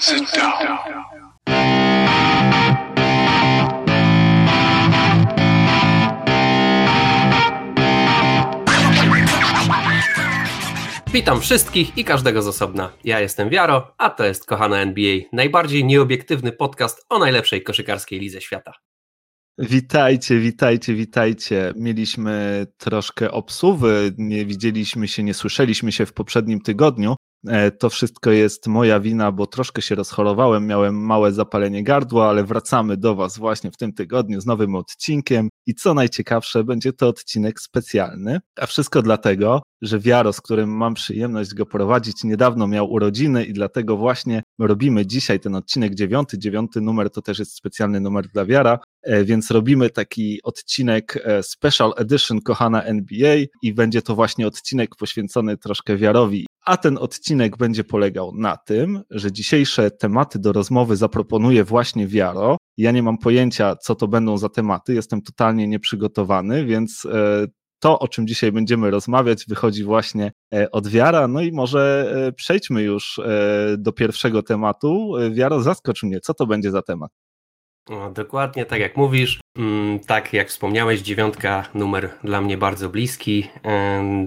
[0.00, 0.78] Sit down.
[11.12, 12.92] Witam wszystkich i każdego z osobna.
[13.04, 18.40] Ja jestem Wiaro, a to jest Kochana NBA, najbardziej nieobiektywny podcast o najlepszej koszykarskiej lidze
[18.40, 18.72] świata.
[19.58, 21.72] Witajcie, witajcie, witajcie.
[21.76, 27.16] Mieliśmy troszkę obsuwy, nie widzieliśmy się, nie słyszeliśmy się w poprzednim tygodniu.
[27.46, 32.44] E, to wszystko jest moja wina, bo troszkę się rozchorowałem, miałem małe zapalenie gardła, ale
[32.44, 35.48] wracamy do Was właśnie w tym tygodniu z nowym odcinkiem.
[35.66, 40.94] I co najciekawsze, będzie to odcinek specjalny, a wszystko dlatego, że Wiaro, z którym mam
[40.94, 46.38] przyjemność go prowadzić, niedawno miał urodziny i dlatego właśnie robimy dzisiaj ten odcinek dziewiąty.
[46.38, 51.42] Dziewiąty numer to też jest specjalny numer dla Wiara, e, więc robimy taki odcinek e,
[51.42, 56.46] Special Edition Kochana NBA i będzie to właśnie odcinek poświęcony troszkę Wiarowi.
[56.68, 62.56] A ten odcinek będzie polegał na tym, że dzisiejsze tematy do rozmowy zaproponuje właśnie Wiaro.
[62.76, 67.46] Ja nie mam pojęcia, co to będą za tematy, jestem totalnie nieprzygotowany, więc e,
[67.78, 71.28] to, o czym dzisiaj będziemy rozmawiać, wychodzi właśnie e, od Wiara.
[71.28, 73.20] No i może e, przejdźmy już
[73.78, 75.12] do pierwszego tematu.
[75.30, 77.10] Wiaro, zaskocz mnie, co to będzie za temat?
[77.90, 79.40] No, dokładnie tak jak mówisz.
[79.58, 83.48] Mm, tak jak wspomniałeś, dziewiątka numer dla mnie bardzo bliski.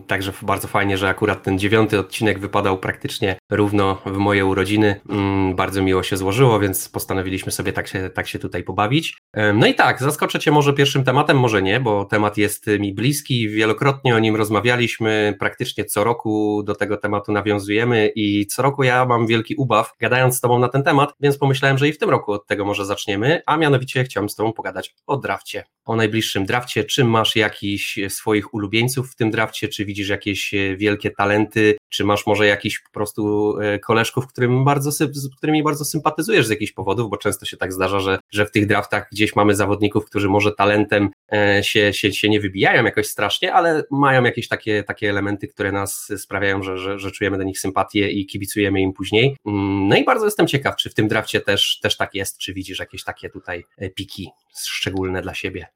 [0.07, 5.01] Także bardzo fajnie, że akurat ten dziewiąty odcinek wypadał praktycznie równo w moje urodziny.
[5.09, 9.17] Mm, bardzo miło się złożyło, więc postanowiliśmy sobie tak się, tak się tutaj pobawić.
[9.53, 13.49] No i tak, zaskoczę Cię może pierwszym tematem, może nie, bo temat jest mi bliski.
[13.49, 15.35] Wielokrotnie o nim rozmawialiśmy.
[15.39, 20.37] Praktycznie co roku do tego tematu nawiązujemy i co roku ja mam wielki ubaw gadając
[20.37, 22.85] z Tobą na ten temat, więc pomyślałem, że i w tym roku od tego może
[22.85, 26.83] zaczniemy a mianowicie chciałbym z Tobą pogadać o drafcie, o najbliższym drafcie.
[26.83, 32.03] Czy masz jakiś swoich ulubieńców w tym drafcie, czy widzisz jakieś e, wielkie talenty, czy
[32.03, 36.71] masz może jakiś po prostu e, koleżków, którym bardzo, z którymi bardzo sympatyzujesz z jakichś
[36.71, 40.29] powodów, bo często się tak zdarza, że, że w tych draftach gdzieś mamy zawodników, którzy
[40.29, 45.09] może talentem e, się, się, się nie wybijają jakoś strasznie, ale mają jakieś takie, takie
[45.09, 49.37] elementy, które nas sprawiają, że, że, że czujemy do nich sympatię i kibicujemy im później.
[49.45, 52.53] Mm, no i bardzo jestem ciekaw, czy w tym drafcie też, też tak jest, czy
[52.53, 53.63] widzisz jakieś takie tutaj
[53.95, 55.67] piki szczególne dla siebie.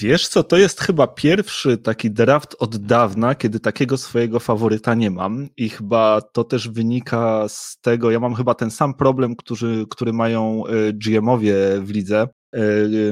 [0.00, 5.10] Wiesz co, to jest chyba pierwszy taki draft od dawna, kiedy takiego swojego faworyta nie
[5.10, 9.84] mam i chyba to też wynika z tego, ja mam chyba ten sam problem, który,
[9.90, 12.45] który mają e, GM-owie w lidze, E,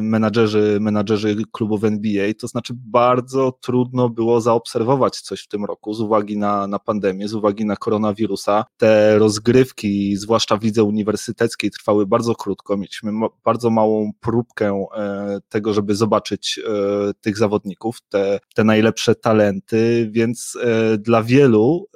[0.02, 6.00] menadżerzy, menadżerzy klubów NBA, to znaczy bardzo trudno było zaobserwować coś w tym roku z
[6.00, 8.64] uwagi na, na pandemię, z uwagi na koronawirusa.
[8.76, 12.76] Te rozgrywki, zwłaszcza w lidze uniwersyteckiej, trwały bardzo krótko.
[12.76, 13.12] Mieliśmy
[13.44, 20.58] bardzo małą próbkę e, tego, żeby zobaczyć e, tych zawodników, te, te najlepsze talenty, więc
[20.98, 21.86] dla wielu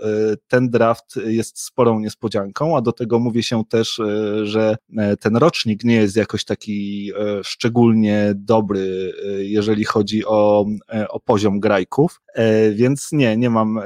[0.49, 4.01] ten draft jest sporą niespodzianką, a do tego mówi się też,
[4.43, 4.77] że
[5.21, 7.13] ten rocznik nie jest jakoś taki
[7.43, 13.81] szczególnie dobry, e, jeżeli chodzi o, e, o poziom grajków, e, więc nie, nie mam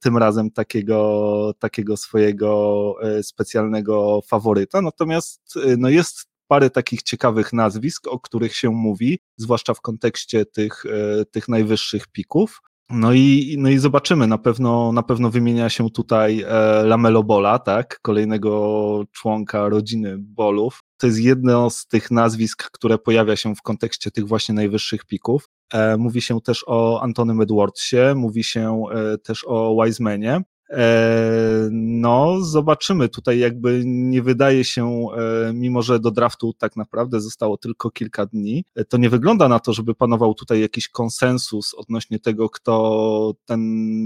[0.00, 8.20] tym razem takiego, takiego swojego specjalnego faworyta, natomiast no jest parę takich ciekawych nazwisk, o
[8.20, 10.84] których się mówi, zwłaszcza w kontekście tych,
[11.30, 12.60] tych najwyższych pików.
[12.90, 16.44] No i, no i zobaczymy, na pewno, na pewno wymienia się tutaj
[16.84, 23.36] Lamelo Bola, tak, kolejnego członka rodziny Bolów, to jest jedno z tych nazwisk, które pojawia
[23.36, 25.48] się w kontekście tych właśnie najwyższych pików.
[25.72, 30.42] E, mówi się też o Antonym Edwardsie, mówi się e, też o Wisemanie.
[30.70, 33.08] E, no, zobaczymy.
[33.08, 35.06] Tutaj jakby nie wydaje się,
[35.54, 39.72] mimo że do draftu tak naprawdę zostało tylko kilka dni, to nie wygląda na to,
[39.72, 43.60] żeby panował tutaj jakiś konsensus odnośnie tego, kto ten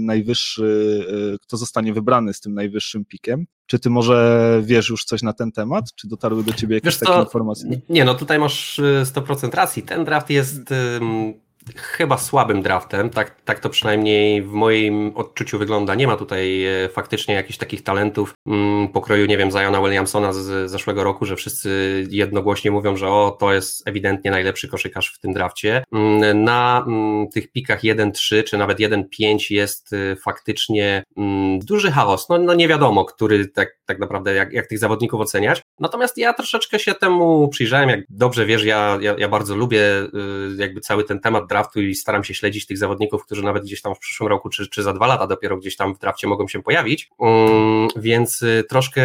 [0.05, 3.45] najwyższy, kto zostanie wybrany z tym najwyższym pikiem.
[3.65, 5.93] Czy ty może wiesz już coś na ten temat?
[5.95, 7.81] Czy dotarły do ciebie jakieś takie informacje?
[7.89, 9.83] Nie, no tutaj masz 100% y, racji.
[9.83, 10.73] Ten draft jest
[11.75, 15.95] chyba słabym draftem, tak, tak to przynajmniej w moim odczuciu wygląda.
[15.95, 20.71] Nie ma tutaj e, faktycznie jakichś takich talentów mm, pokroju, nie wiem, Ziona Williamsona z
[20.71, 25.33] zeszłego roku, że wszyscy jednogłośnie mówią, że o, to jest ewidentnie najlepszy koszykarz w tym
[25.33, 25.83] drafcie.
[25.91, 31.03] Mm, na mm, tych pikach 1-3 czy nawet 1-5 jest e, faktycznie
[31.57, 32.29] duży chaos.
[32.29, 35.61] No, no nie wiadomo, który tak, tak naprawdę, jak, jak tych zawodników oceniać.
[35.79, 40.09] Natomiast ja troszeczkę się temu przyjrzałem, jak dobrze wiesz, ja, ja, ja bardzo lubię y,
[40.57, 43.95] jakby cały ten temat draftu i staram się śledzić tych zawodników, którzy nawet gdzieś tam
[43.95, 46.63] w przyszłym roku, czy, czy za dwa lata dopiero gdzieś tam w drafcie mogą się
[46.63, 49.01] pojawić, um, więc y, troszkę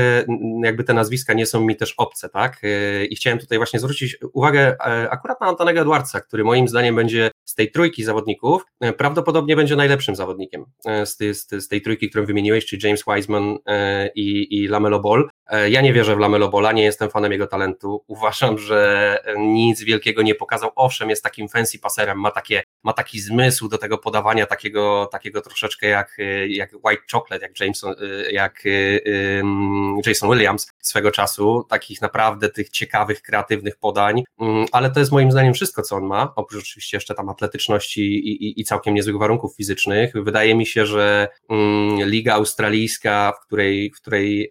[0.64, 2.64] jakby te nazwiska nie są mi też obce, tak?
[2.64, 6.96] Y, I chciałem tutaj właśnie zwrócić uwagę e, akurat na Antonego Edwardsa, który moim zdaniem
[6.96, 8.62] będzie z tej trójki zawodników
[8.96, 10.64] prawdopodobnie będzie najlepszym zawodnikiem
[11.04, 13.58] z, tej, z tej trójki, którą wymieniłeś, czyli James Wiseman
[14.14, 15.28] i, i Lamelo Ball.
[15.68, 18.04] Ja nie wierzę w Lamelo Bola, nie jestem fanem jego talentu.
[18.06, 20.70] Uważam, że nic wielkiego nie pokazał.
[20.76, 25.40] Owszem, jest takim fancy paserem, ma, takie, ma taki zmysł do tego podawania, takiego, takiego
[25.40, 26.16] troszeczkę jak,
[26.48, 27.94] jak White Chocolate, jak, Jameson,
[28.30, 28.62] jak
[30.06, 35.32] Jason Williams swego czasu, takich naprawdę tych ciekawych, kreatywnych podań, mm, ale to jest moim
[35.32, 39.18] zdaniem wszystko, co on ma, oprócz oczywiście jeszcze tam atletyczności i, i, i całkiem niezłych
[39.18, 40.12] warunków fizycznych.
[40.14, 44.50] Wydaje mi się, że mm, Liga Australijska, w której, w której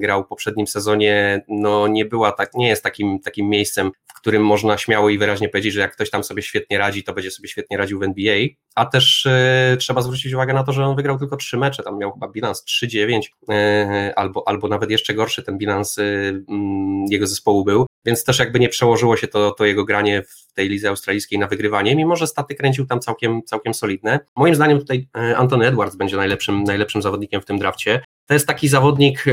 [0.00, 4.78] grał poprzednim sezonie, no nie była tak, nie jest takim, takim miejscem, w którym można
[4.78, 7.76] śmiało i wyraźnie powiedzieć, że jak ktoś tam sobie świetnie radzi, to będzie sobie świetnie
[7.76, 11.36] radził w NBA, a też e, trzeba zwrócić uwagę na to, że on wygrał tylko
[11.36, 15.98] trzy mecze, tam miał chyba bilans 3-9 e, albo, albo nawet jeszcze gorszy ten bilans
[15.98, 20.22] e, mm, jego zespołu był, więc też jakby nie przełożyło się to, to jego granie
[20.22, 24.20] w tej lidze australijskiej na wygrywanie, mimo że staty kręcił tam całkiem, całkiem solidne.
[24.36, 28.00] Moim zdaniem tutaj Anthony Edwards będzie najlepszym, najlepszym zawodnikiem w tym drafcie.
[28.26, 29.24] To jest taki zawodnik,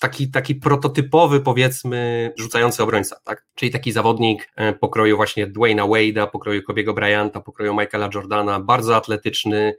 [0.00, 3.46] taki, taki prototypowy, powiedzmy, rzucający obrońca, tak?
[3.54, 8.96] Czyli taki zawodnik e, pokroju właśnie Dwayna Wade'a, pokroju Kobiego Bryanta, pokroju Michaela Jordana, bardzo
[8.96, 9.74] atletyczny,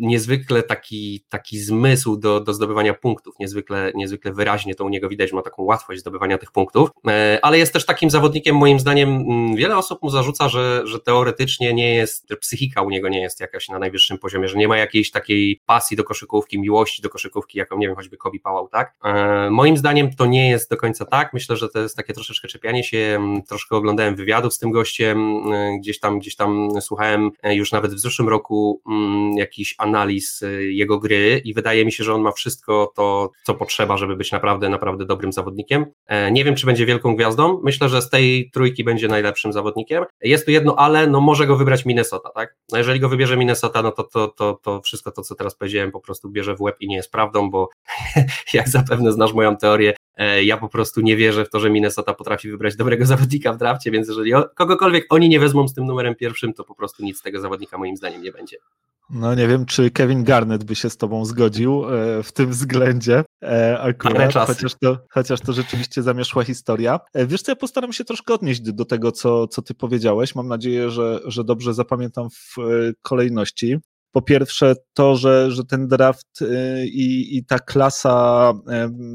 [0.00, 5.32] niezwykle taki, taki zmysł do, do zdobywania punktów, niezwykle, niezwykle wyraźnie to u niego widać,
[5.32, 9.24] ma taką łatwość zdobywania tych punktów, e, ale jest też takim zawodnikiem, moim zdaniem,
[9.56, 13.40] wiele osób mu zarzuca, że, że teoretycznie nie jest, że psychika u niego nie jest
[13.40, 17.58] jakaś na najwyższym poziomie, że nie ma jakiejś takiej pasji do koszykówki, miłości do koszykówki,
[17.58, 18.81] jaką, nie wiem, choćby Kobi Pałał, tak?
[19.04, 21.32] E, moim zdaniem to nie jest do końca tak.
[21.32, 23.20] Myślę, że to jest takie troszeczkę czepianie się.
[23.48, 27.94] Troszkę oglądałem wywiadów z tym gościem, e, gdzieś tam, gdzieś tam słuchałem e, już nawet
[27.94, 28.82] w zeszłym roku
[29.36, 33.96] jakiś analiz jego gry i wydaje mi się, że on ma wszystko to, co potrzeba,
[33.96, 35.86] żeby być naprawdę, naprawdę dobrym zawodnikiem.
[36.32, 37.60] Nie wiem, czy będzie wielką gwiazdą.
[37.64, 40.04] Myślę, że z tej trójki będzie najlepszym zawodnikiem.
[40.22, 42.56] Jest tu jedno ale, no może go wybrać Minnesota, tak?
[42.72, 45.90] No jeżeli go wybierze Minnesota, no to, to, to, to wszystko to, co teraz powiedziałem,
[45.90, 47.68] po prostu bierze w łeb i nie jest prawdą, bo
[48.54, 52.14] jak zapewne znasz moją teorię, e, ja po prostu nie wierzę w to, że Minnesota
[52.14, 56.14] potrafi wybrać dobrego zawodnika w drafcie, więc jeżeli kogokolwiek oni nie wezmą z tym numerem
[56.14, 58.56] pierwszym, to po prostu nic z tego zawodnika moim zdaniem nie będzie.
[59.10, 63.24] No nie wiem, czy Kevin Garnett by się z tobą zgodził e, w tym względzie
[63.42, 67.00] e, akurat, chociaż to, chociaż to rzeczywiście zamieszła historia.
[67.14, 70.34] Wiesz co, ja postaram się troszkę odnieść do tego, co, co ty powiedziałeś.
[70.34, 72.56] Mam nadzieję, że, że dobrze zapamiętam w
[73.02, 73.78] kolejności
[74.12, 78.52] po pierwsze to, że, że ten draft y, i, i ta klasa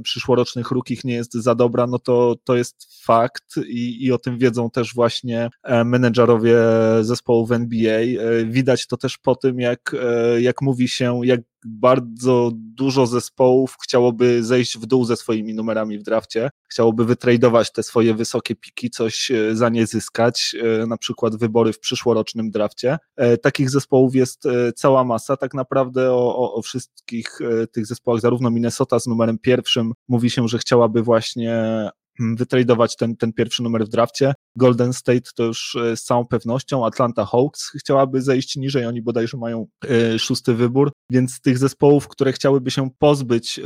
[0.03, 4.37] przyszłorocznych rukich nie jest za dobra, no to, to jest fakt i, i o tym
[4.37, 6.57] wiedzą też właśnie e, menedżerowie
[7.01, 7.99] zespołów NBA.
[7.99, 13.77] E, widać to też po tym, jak, e, jak mówi się, jak bardzo dużo zespołów
[13.83, 18.89] chciałoby zejść w dół ze swoimi numerami w drafcie, chciałoby wytradować te swoje wysokie piki,
[18.89, 22.97] coś e, za nie zyskać, e, na przykład wybory w przyszłorocznym drafcie.
[23.15, 24.43] E, takich zespołów jest
[24.75, 25.37] cała masa.
[25.37, 27.39] Tak naprawdę o, o, o wszystkich
[27.71, 31.89] tych zespołach, zarówno Minnesota z numerem pierwszym mówi się, że chciałaby właśnie
[32.19, 34.33] wytradować ten, ten pierwszy numer w drafcie.
[34.55, 39.37] Golden State to już e, z całą pewnością, Atlanta Hawks chciałaby zejść niżej, oni bodajże
[39.37, 43.63] mają e, szósty wybór, więc tych zespołów, które chciałyby się pozbyć e,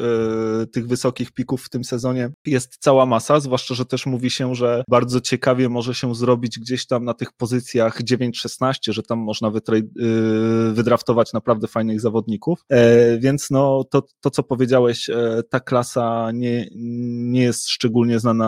[0.68, 4.84] tych wysokich pików w tym sezonie jest cała masa, zwłaszcza, że też mówi się, że
[4.90, 9.52] bardzo ciekawie może się zrobić gdzieś tam na tych pozycjach 9-16, że tam można
[10.74, 12.60] wydraftować naprawdę fajnych zawodników,
[13.20, 15.10] więc no to, to co powiedziałeś,
[15.50, 18.41] ta klasa nie, nie jest szczególnie znana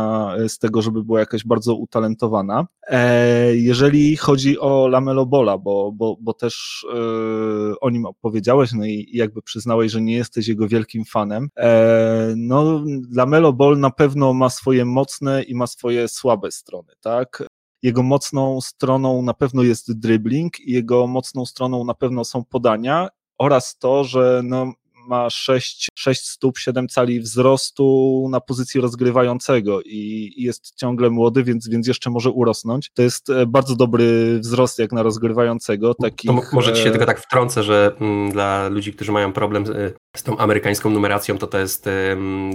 [0.48, 6.18] z tego, żeby była jakaś bardzo utalentowana E, jeżeli chodzi o Lamelo Bola, bo, bo,
[6.22, 11.06] bo też e, o nim opowiedziałeś, no i jakby przyznałeś, że nie jesteś jego wielkim
[11.06, 16.94] fanem, e, no Lamelo Ball na pewno ma swoje mocne i ma swoje słabe strony,
[17.01, 17.44] tak?
[17.82, 23.77] Jego mocną stroną na pewno jest dribbling, jego mocną stroną na pewno są podania oraz
[23.77, 24.74] to, że no,
[25.07, 31.69] ma 6, 6 stóp, 7 cali wzrostu na pozycji rozgrywającego i jest ciągle młody, więc,
[31.69, 32.91] więc jeszcze może urosnąć.
[32.93, 35.93] To jest e, bardzo dobry wzrost jak na rozgrywającego.
[35.93, 36.31] Takich...
[36.31, 39.65] To może ci się e, tylko tak wtrącę, że mm, dla ludzi, którzy mają problem
[39.65, 41.89] z, z tą amerykańską numeracją, to to jest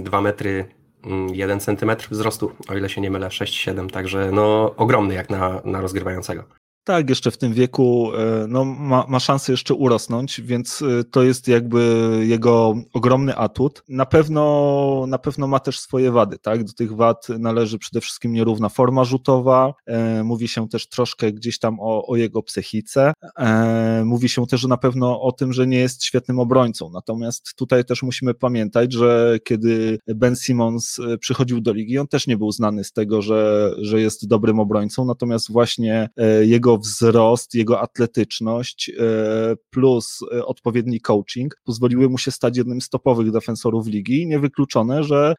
[0.01, 0.65] 2 metry
[1.03, 5.61] 1 mm, centymetr wzrostu, o ile się nie mylę, 6-7, także no ogromny jak na,
[5.65, 6.43] na rozgrywającego.
[6.83, 11.23] Tak, jeszcze w tym wieku e, no, ma, ma szansę jeszcze urosnąć, więc e, to
[11.23, 13.83] jest jakby jego ogromny atut.
[13.89, 16.63] Na pewno, na pewno ma też swoje wady, tak?
[16.63, 21.59] Do tych wad należy przede wszystkim nierówna forma rzutowa, e, mówi się też troszkę gdzieś
[21.59, 23.13] tam o, o jego psychice,
[24.05, 28.03] mówi się też na pewno o tym, że nie jest świetnym obrońcą, natomiast tutaj też
[28.03, 32.91] musimy pamiętać, że kiedy Ben Simmons przychodził do ligi, on też nie był znany z
[32.91, 36.09] tego, że, że jest dobrym obrońcą, natomiast właśnie
[36.41, 38.91] jego jego wzrost, jego atletyczność
[39.69, 44.27] plus odpowiedni coaching pozwoliły mu się stać jednym z topowych defensorów ligi.
[44.27, 45.35] Niewykluczone, że,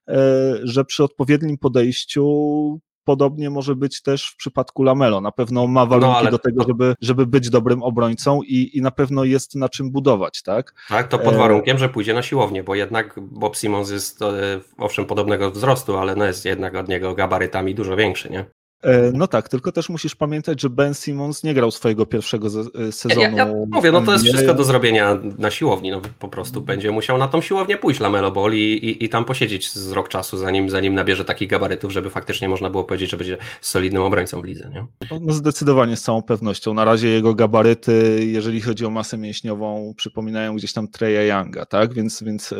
[0.63, 5.21] że przy odpowiednim podejściu podobnie może być też w przypadku Lamelo.
[5.21, 8.91] Na pewno ma warunki no, do tego, żeby, żeby być dobrym obrońcą i, i na
[8.91, 10.75] pewno jest na czym budować, tak?
[10.89, 14.61] Tak, to pod e, warunkiem, że pójdzie na siłownię, bo jednak Bob Simmons jest e,
[14.79, 18.45] owszem podobnego wzrostu, ale no jest jednak od niego gabarytami dużo większy, nie?
[18.83, 22.51] E, no tak, tylko też musisz pamiętać, że Ben Simmons nie grał swojego pierwszego
[22.91, 23.21] sezonu.
[23.21, 25.91] Ja, ja mówię, no to jest wszystko do zrobienia na siłowni.
[25.91, 29.25] No po prostu będzie musiał na tą siłownię pójść Lamelo Ball i, i, i tam
[29.25, 33.17] posiedzieć z rok czasu, zanim, zanim nabierze takich gabarytów, żeby faktycznie można było powiedzieć, że
[33.17, 34.71] będzie solidnym obrońcą w lidze.
[34.75, 34.87] Nie?
[35.11, 36.75] No, no zdecydowanie z całą pewnością.
[36.75, 41.95] Na razie jego gabaryty, jeżeli chodzi o masę mięśniową, przypominają gdzieś tam Treya Younga, tak?
[41.95, 42.57] Więc, więc e,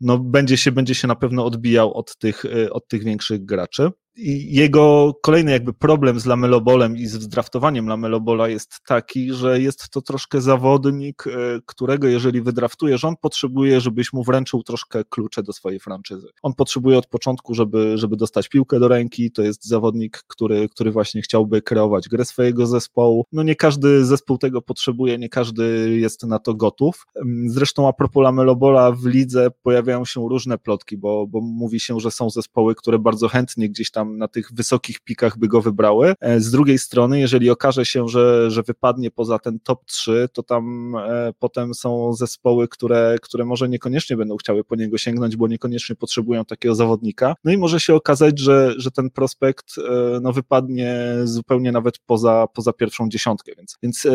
[0.00, 3.90] no, będzie, się, będzie się na pewno odbijał od tych, e, od tych większych graczy
[4.18, 10.02] jego kolejny jakby problem z Lamelobolem i z wdraftowaniem Lamelobola jest taki, że jest to
[10.02, 11.30] troszkę zawodnik, e,
[11.66, 16.28] którego jeżeli wydraftujesz, on potrzebuje, żebyś mu wręczył troszkę klucze do swojej franczyzy.
[16.42, 20.90] On potrzebuje od początku, żeby, żeby dostać piłkę do ręki, to jest zawodnik, który, który
[20.90, 23.24] właśnie chciałby kreować grę swojego zespołu.
[23.32, 27.06] No nie każdy zespół tego potrzebuje, nie każdy jest na to gotów.
[27.46, 32.10] Zresztą a propos Lamelobola w lidze pojawiają się różne plotki, bo, bo mówi się, że
[32.10, 36.14] są zespoły, które bardzo chętnie gdzieś tam na tych wysokich pikach by go wybrały.
[36.20, 40.42] E, z drugiej strony, jeżeli okaże się, że, że wypadnie poza ten top 3, to
[40.42, 45.48] tam e, potem są zespoły, które, które może niekoniecznie będą chciały po niego sięgnąć, bo
[45.48, 47.34] niekoniecznie potrzebują takiego zawodnika.
[47.44, 52.46] No i może się okazać, że, że ten prospekt e, no, wypadnie zupełnie nawet poza,
[52.54, 54.06] poza pierwszą dziesiątkę, więc, więc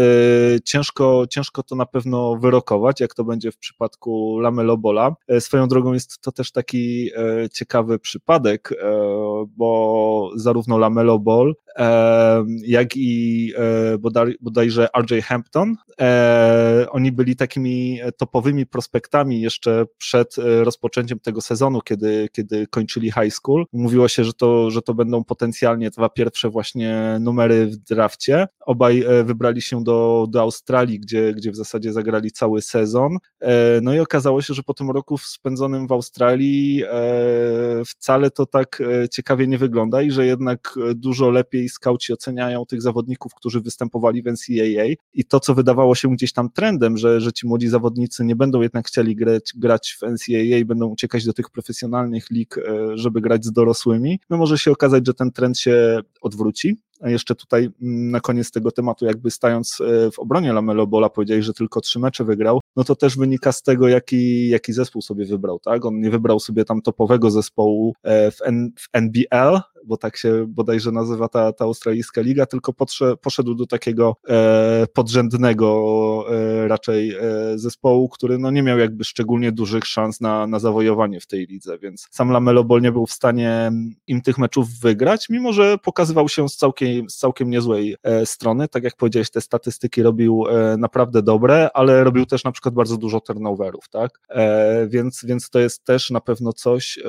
[0.66, 5.16] ciężko, ciężko to na pewno wyrokować, jak to będzie w przypadku Lamelo Bola.
[5.40, 7.10] Swoją drogą jest to też taki
[7.54, 8.70] ciekawy przypadek,
[9.48, 9.83] bo
[10.36, 11.54] zarówno Lamelo Ball,
[12.66, 20.38] jak i e, bodaj, bodajże RJ Hampton, e, oni byli takimi topowymi prospektami jeszcze przed
[20.38, 23.66] e, rozpoczęciem tego sezonu, kiedy, kiedy kończyli high school.
[23.74, 28.48] Mówiło się, że to, że to będą potencjalnie dwa pierwsze właśnie numery w drafcie.
[28.66, 33.18] Obaj wybrali się do, do Australii, gdzie, gdzie w zasadzie zagrali cały sezon.
[33.82, 36.84] No i okazało się, że po tym roku spędzonym w Australii
[37.86, 42.66] wcale to tak ciekawie nie wygląda wygląda i że jednak e, dużo lepiej skauci oceniają
[42.66, 47.22] tych zawodników, którzy występowali w NCAA i to, co wydawało się gdzieś tam trendem, że,
[47.22, 51.34] że ci młodzi zawodnicy nie będą jednak chcieli grać, grać w NCAA, będą uciekać do
[51.34, 55.60] tych profesjonalnych lig, e, żeby grać z dorosłymi, no może się okazać, że ten trend
[55.60, 56.78] się odwróci.
[57.02, 61.46] Jeszcze tutaj mm, na koniec tego tematu, jakby stając e, w obronie Lamelo Bola, powiedziałeś,
[61.46, 65.26] że tylko trzy mecze wygrał, no to też wynika z tego, jaki, jaki zespół sobie
[65.26, 65.86] wybrał, tak?
[65.86, 70.92] On nie wybrał sobie tam topowego zespołu w, N, w NBL, bo tak się bodajże
[70.92, 77.22] nazywa ta, ta australijska liga, tylko podsze, poszedł do takiego e, podrzędnego e, raczej e,
[77.56, 81.78] zespołu, który no, nie miał jakby szczególnie dużych szans na, na zawojowanie w tej lidze,
[81.78, 83.72] więc sam Lamelo Ball nie był w stanie
[84.08, 88.68] im tych meczów wygrać, mimo że pokazywał się z całkiem, z całkiem niezłej e, strony,
[88.68, 92.98] tak jak powiedziałeś, te statystyki robił e, naprawdę dobre, ale robił też na przykład bardzo
[92.98, 97.00] dużo turnoverów, tak, e, więc, więc to jest też na pewno coś,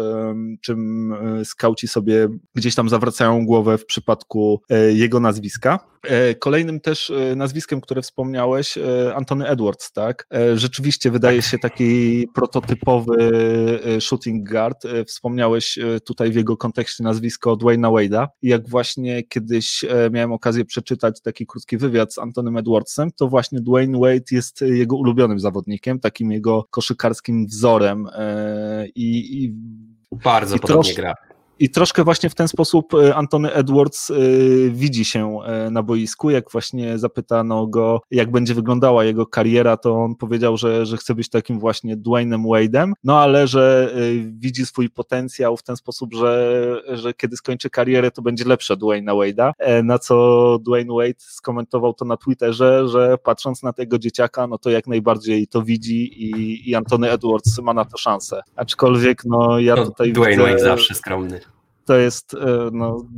[0.61, 5.78] czym skauci sobie gdzieś tam zawracają głowę w przypadku e, jego nazwiska.
[6.02, 8.78] E, kolejnym też e, nazwiskiem, które wspomniałeś,
[9.14, 10.26] Antony Edwards, tak?
[10.54, 13.14] Rzeczywiście wydaje się taki prototypowy
[14.00, 14.87] shooting guard.
[15.06, 18.26] Wspomniałeś tutaj w jego kontekście nazwisko Dwayna Wade'a.
[18.42, 23.99] Jak właśnie kiedyś miałem okazję przeczytać taki krótki wywiad z Antonym Edwardsem, to właśnie Dwayne
[23.99, 28.08] Wade jest jego ulubionym zawodnikiem, takim jego koszykarskim wzorem
[28.94, 29.54] i, i
[30.24, 31.14] bardzo i podobnie gra.
[31.58, 34.14] I troszkę właśnie w ten sposób e, Antony Edwards e,
[34.70, 36.30] widzi się e, na boisku.
[36.30, 41.14] Jak właśnie zapytano go, jak będzie wyglądała jego kariera, to on powiedział, że, że chce
[41.14, 46.82] być takim właśnie Dwaynem Wade'em, no ale że widzi swój potencjał w ten sposób, że,
[46.88, 49.52] że kiedy skończy karierę, to będzie lepsze Dwayna Wade'a.
[49.84, 54.70] Na co Dwayne Wade skomentował to na Twitterze, że patrząc na tego dzieciaka, no to
[54.70, 58.42] jak najbardziej to widzi i, i Antony Edwards ma na to szansę.
[58.56, 60.12] Aczkolwiek, no ja no, tutaj.
[60.12, 60.52] Dwayne widzę...
[60.52, 61.43] Wade zawsze skromny
[61.84, 62.38] to jest e,
[62.72, 63.08] no,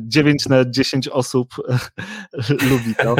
[0.00, 1.54] 9 e, na 10 osób
[2.70, 3.16] lubi to.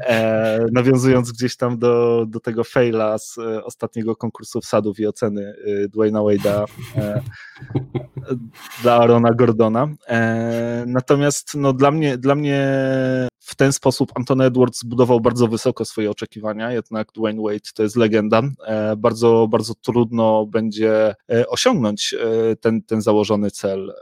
[0.00, 5.54] E, nawiązując gdzieś tam do, do tego faila z ostatniego konkursu wsadów i oceny
[5.88, 6.64] Dwayna Wade'a
[8.82, 9.88] dla Arona Gordona.
[10.86, 12.68] Natomiast no, dla, mnie, dla mnie
[13.44, 17.96] w ten sposób Antony Edwards zbudował bardzo wysoko swoje oczekiwania, jednak Dwayne Wade to jest
[17.96, 18.42] legenda.
[18.66, 23.94] E, bardzo, bardzo trudno będzie e, osiągnąć e, ten, ten założony cel.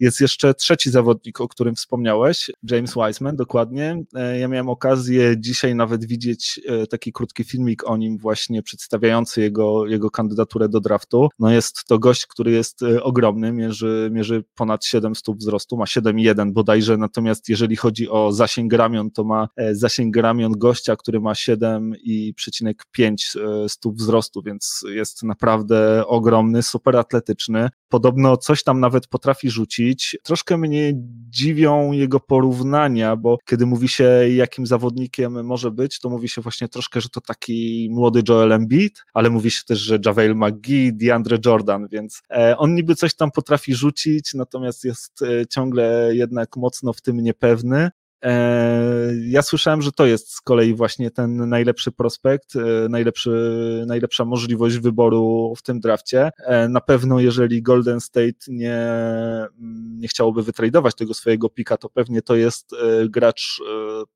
[0.00, 4.02] Jest jeszcze trzeci zawodnik, o którym wspomniałeś, James Wiseman, dokładnie.
[4.14, 9.40] E, ja miałem okazję dzisiaj nawet widzieć e, taki krótki filmik o nim właśnie przedstawiający
[9.40, 11.28] jego, jego kandydaturę do draftu.
[11.38, 15.84] No jest to gość, który jest e, ogromny, mierzy, mierzy ponad 7 stóp wzrostu, ma
[15.84, 21.32] 7,1 bodajże, natomiast jeżeli chodzi o zasięg ramion, to ma zasięg ramion gościa, który ma
[21.32, 27.68] 7,5 stóp wzrostu, więc jest naprawdę ogromny, super atletyczny.
[27.88, 29.83] Podobno coś tam nawet potrafi rzucić.
[30.22, 30.92] Troszkę mnie
[31.30, 36.68] dziwią jego porównania, bo kiedy mówi się, jakim zawodnikiem może być, to mówi się właśnie
[36.68, 41.38] troszkę, że to taki młody Joel Embiid, ale mówi się też, że Javel McGee, DeAndre
[41.46, 46.92] Jordan, więc e, on niby coś tam potrafi rzucić, natomiast jest e, ciągle jednak mocno
[46.92, 47.90] w tym niepewny.
[48.24, 53.30] E, ja słyszałem, że to jest z kolei właśnie ten najlepszy prospekt, e, najlepszy,
[53.86, 56.30] najlepsza możliwość wyboru w tym drafcie.
[56.38, 58.78] E, na pewno, jeżeli Golden State nie,
[59.98, 62.70] nie chciałoby wytradować tego swojego pika, to pewnie to jest
[63.08, 63.60] gracz,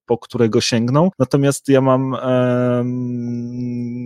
[0.07, 1.11] po którego sięgną.
[1.19, 2.17] Natomiast ja mam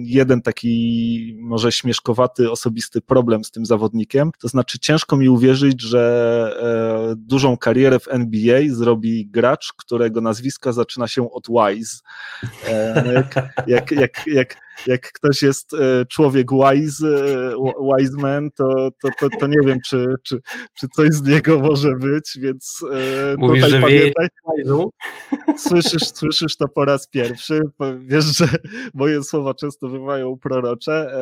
[0.05, 4.31] jeden taki może śmieszkowaty, osobisty problem z tym zawodnikiem.
[4.41, 10.73] To znaczy, ciężko mi uwierzyć, że dużą karierę w NBA zrobi gracz, który którego nazwisko
[10.73, 12.01] zaczyna się od Wise.
[12.67, 13.35] E, no jak,
[13.67, 13.93] jak,
[14.27, 14.57] jak,
[14.87, 19.79] jak, ktoś jest e, człowiek wise, e, wise man, to, to, to, to nie wiem,
[19.87, 20.41] czy, czy,
[20.75, 22.85] czy coś z niego może być, więc
[23.39, 24.29] Mówisz, tutaj pamiętaj.
[25.59, 27.61] Słyszysz, słyszysz to po raz pierwszy.
[28.01, 28.49] Wiesz, że
[28.95, 31.13] moje słowa często bywają prorocze,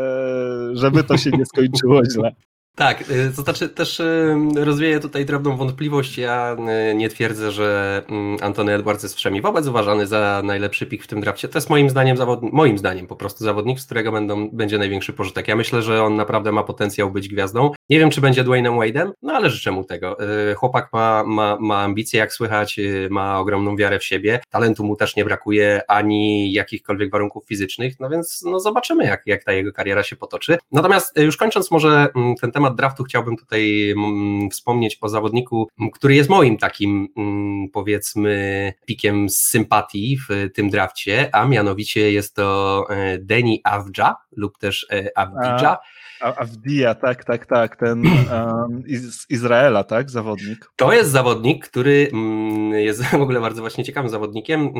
[0.72, 2.32] żeby to się nie skończyło źle.
[2.74, 6.18] Tak, y, to znaczy też y, rozwieję tutaj drobną wątpliwość.
[6.18, 6.56] Ja
[6.90, 11.06] y, nie twierdzę, że mm, Antony Edwards jest wszemi wobec uważany za najlepszy pik w
[11.06, 11.48] tym drafcie.
[11.48, 15.12] To jest moim zdaniem zawodnik, moim zdaniem po prostu zawodnik, z którego będą, będzie największy
[15.12, 15.48] pożytek.
[15.48, 17.70] Ja myślę, że on naprawdę ma potencjał być gwiazdą.
[17.90, 20.16] Nie wiem, czy będzie Dwaynem Wade'em, no ale życzę mu tego.
[20.56, 22.80] Chłopak ma, ma, ma ambicje, jak słychać,
[23.10, 24.40] ma ogromną wiarę w siebie.
[24.50, 29.44] Talentu mu też nie brakuje, ani jakichkolwiek warunków fizycznych, no więc no zobaczymy, jak, jak
[29.44, 30.58] ta jego kariera się potoczy.
[30.72, 36.14] Natomiast już kończąc może mm, ten temat draftu chciałbym tutaj mm, wspomnieć o zawodniku, który
[36.14, 42.84] jest moim takim mm, powiedzmy pikiem z sympatii w tym drafcie, a mianowicie jest to
[42.90, 45.78] e, Deni Avdja lub też e, Avdija.
[46.20, 50.70] Avdia, tak, tak, tak, ten um, z Izraela, tak, zawodnik.
[50.76, 54.72] To jest zawodnik, który mm, jest w ogóle bardzo właśnie ciekawym zawodnikiem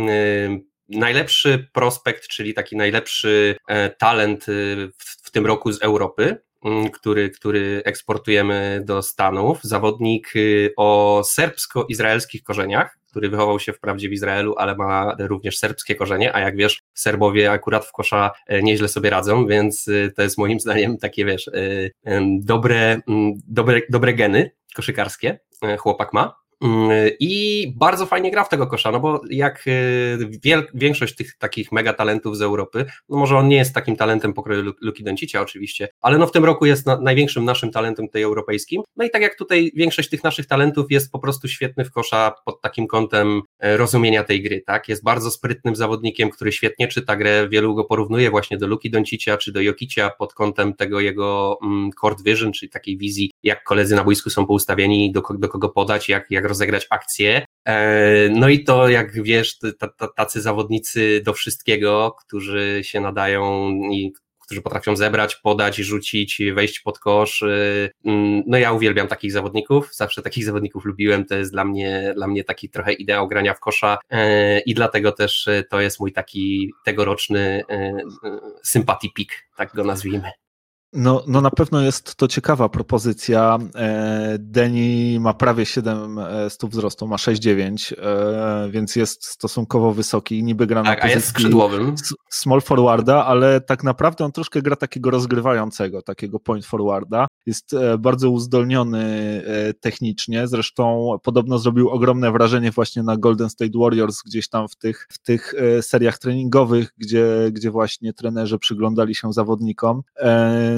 [0.88, 6.42] najlepszy prospekt, czyli taki najlepszy e, talent w, w, tym roku z Europy.
[6.64, 9.59] Mm, który, który eksportujemy do Stanów.
[9.62, 15.94] Zawodnik y, o serbsko-izraelskich korzeniach, który wychował się wprawdzie w Izraelu, ale ma również serbskie
[15.94, 20.23] korzenie, a jak wiesz, Serbowie akurat w kosza e, nieźle sobie radzą, więc y, to
[20.23, 21.92] jest moim zdaniem takie, wiesz, y,
[22.40, 23.01] dobre,
[23.49, 26.39] dobre, dobre geny koszykarskie e, chłopak ma.
[26.62, 31.73] Mm, I bardzo fajnie gra w tego kosza, no bo jak y, większość tych takich
[31.73, 35.88] mega talentów z Europy, no może on nie jest takim talentem pokroju Luki Doncicia oczywiście,
[36.01, 38.83] ale no w tym roku jest na, największym naszym talentem tutaj europejskim.
[38.96, 42.33] No i tak jak tutaj większość tych naszych talentów jest po prostu świetny w kosza
[42.44, 44.88] pod takim kątem e, rozumienia tej gry, tak?
[44.88, 49.37] Jest bardzo sprytnym zawodnikiem, który świetnie czyta grę, wielu go porównuje właśnie do Luki Doncicia
[49.37, 53.96] czy do Jokicia pod kątem tego jego mm, court vision, czyli takiej wizji, jak koledzy
[53.96, 57.44] na boisku są poustawieni, do, do kogo podać, jak, jak rozegrać akcję.
[57.64, 59.59] E, no i to, jak wiesz,
[60.16, 64.12] tacy zawodnicy do wszystkiego, którzy się nadają i
[64.50, 67.42] którzy potrafią zebrać, podać, rzucić, wejść pod kosz.
[67.42, 72.12] E, mm, no ja uwielbiam takich zawodników, zawsze takich zawodników lubiłem, to jest dla mnie,
[72.14, 76.12] dla mnie taki trochę ideał grania w kosza e, i dlatego też to jest mój
[76.12, 77.62] taki tegoroczny
[78.62, 80.31] sympatii pik, tak go nazwijmy.
[80.92, 83.59] No, no na pewno jest to ciekawa propozycja.
[83.74, 90.42] E, Deni ma prawie 7 e, stóp wzrostu, ma 6,9, e, więc jest stosunkowo wysoki.
[90.42, 91.94] Niby gra tak, na pozycji a jest skrzydłowym.
[92.31, 97.26] small forwarda, ale tak naprawdę on troszkę gra takiego rozgrywającego, takiego point forwarda.
[97.46, 99.42] Jest bardzo uzdolniony
[99.81, 105.09] technicznie, zresztą podobno zrobił ogromne wrażenie właśnie na Golden State Warriors, gdzieś tam w tych,
[105.11, 110.03] w tych seriach treningowych, gdzie, gdzie właśnie trenerzy przyglądali się zawodnikom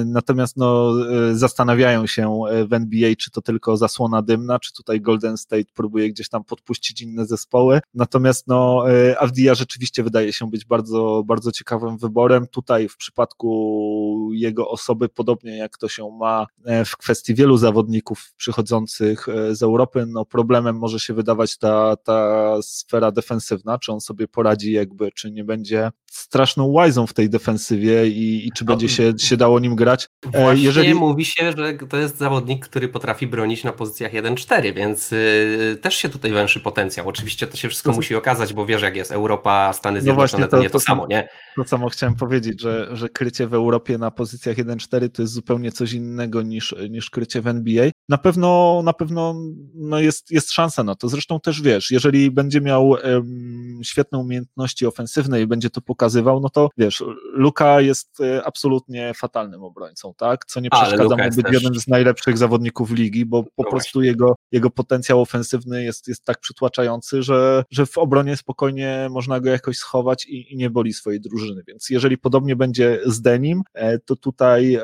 [0.05, 5.01] Natomiast no, e, zastanawiają się e, w NBA, czy to tylko zasłona dymna, czy tutaj
[5.01, 7.81] Golden State próbuje gdzieś tam podpuścić inne zespoły.
[7.93, 12.47] Natomiast no, e, Avdia rzeczywiście wydaje się być bardzo, bardzo ciekawym wyborem.
[12.47, 16.45] Tutaj w przypadku jego osoby, podobnie jak to się ma
[16.85, 23.11] w kwestii wielu zawodników przychodzących z Europy, no problemem może się wydawać ta, ta sfera
[23.11, 28.47] defensywna, czy on sobie poradzi jakby, czy nie będzie straszną łajzą w tej defensywie i,
[28.47, 30.09] i czy będzie się, się dało nim grać wybrać.
[30.43, 30.93] Właśnie Jeżeli...
[30.93, 35.95] mówi się, że to jest zawodnik, który potrafi bronić na pozycjach 1-4, więc yy, też
[35.95, 37.07] się tutaj węszy potencjał.
[37.07, 37.95] Oczywiście to się wszystko to...
[37.95, 40.73] musi okazać, bo wiesz jak jest Europa, Stany no Zjednoczone, no to, to, nie to,
[40.73, 41.29] to samo, nie?
[41.55, 45.71] To samo chciałem powiedzieć, że, że krycie w Europie na pozycjach 1-4 to jest zupełnie
[45.71, 47.89] coś innego niż, niż krycie w NBA.
[48.09, 49.35] Na pewno, na pewno
[49.75, 51.09] no jest, jest szansa na to.
[51.09, 56.49] Zresztą też wiesz, jeżeli będzie miał um, świetne umiejętności ofensywne i będzie to pokazywał, no
[56.49, 57.03] to wiesz,
[57.33, 60.45] Luka jest e, absolutnie fatalnym obrońcą, tak?
[60.45, 61.53] Co nie przeszkadza mu być też...
[61.53, 66.25] jednym z najlepszych zawodników ligi, bo po no prostu jego, jego potencjał ofensywny jest, jest
[66.25, 70.93] tak przytłaczający, że, że w obronie spokojnie można go jakoś schować i, i nie boli
[70.93, 71.63] swojej drużyny.
[71.67, 74.81] Więc jeżeli podobnie będzie z Denim, e, to tutaj e,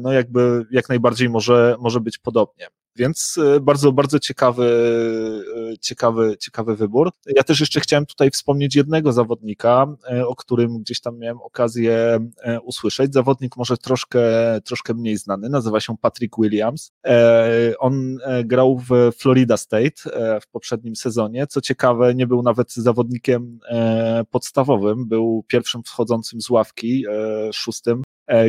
[0.00, 2.66] no jakby jak najbardziej może, może być podobnie.
[2.96, 4.66] Więc e, bardzo, bardzo ciekawy,
[5.72, 7.10] e, ciekawy, ciekawy wybór.
[7.36, 12.18] Ja też jeszcze chciałem tutaj wspomnieć jednego zawodnika, e, o którym gdzieś tam miałem okazję
[12.64, 13.12] usłyszeć.
[13.12, 14.20] Zawodnik może troszkę,
[14.64, 16.92] troszkę mniej znany, nazywa się Patrick Williams.
[17.78, 20.02] On grał w Florida State
[20.42, 21.46] w poprzednim sezonie.
[21.46, 23.58] Co ciekawe, nie był nawet zawodnikiem
[24.30, 27.04] podstawowym, był pierwszym wchodzącym z ławki,
[27.52, 28.02] szóstym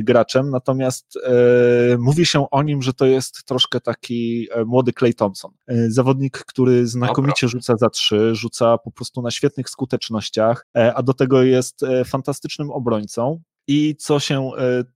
[0.03, 5.13] graczem, natomiast e, mówi się o nim, że to jest troszkę taki e, młody Clay
[5.13, 5.51] Thompson.
[5.87, 11.43] Zawodnik, który znakomicie rzuca za trzy, rzuca po prostu na świetnych skutecznościach, a do tego
[11.43, 13.41] jest fantastycznym obrońcą.
[13.67, 14.49] I co się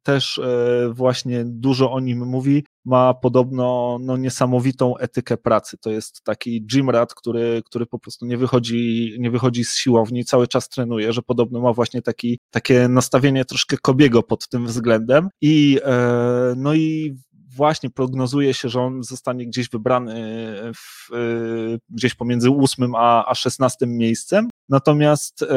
[0.04, 0.42] też
[0.90, 5.78] właśnie dużo o nim mówi, ma podobno no, niesamowitą etykę pracy.
[5.78, 10.26] To jest taki gym rat, który, który po prostu nie wychodzi, nie wychodzi z siłowni,
[10.26, 15.30] cały czas trenuje, że podobno ma właśnie taki, takie nastawienie troszkę kobiego pod tym względem.
[15.42, 17.18] I, e, no i
[17.58, 20.14] właśnie prognozuje się, że on zostanie gdzieś wybrany
[20.76, 21.18] w, e,
[21.90, 24.50] gdzieś pomiędzy ósmym a, a szesnastym miejscem.
[24.70, 25.48] Natomiast e,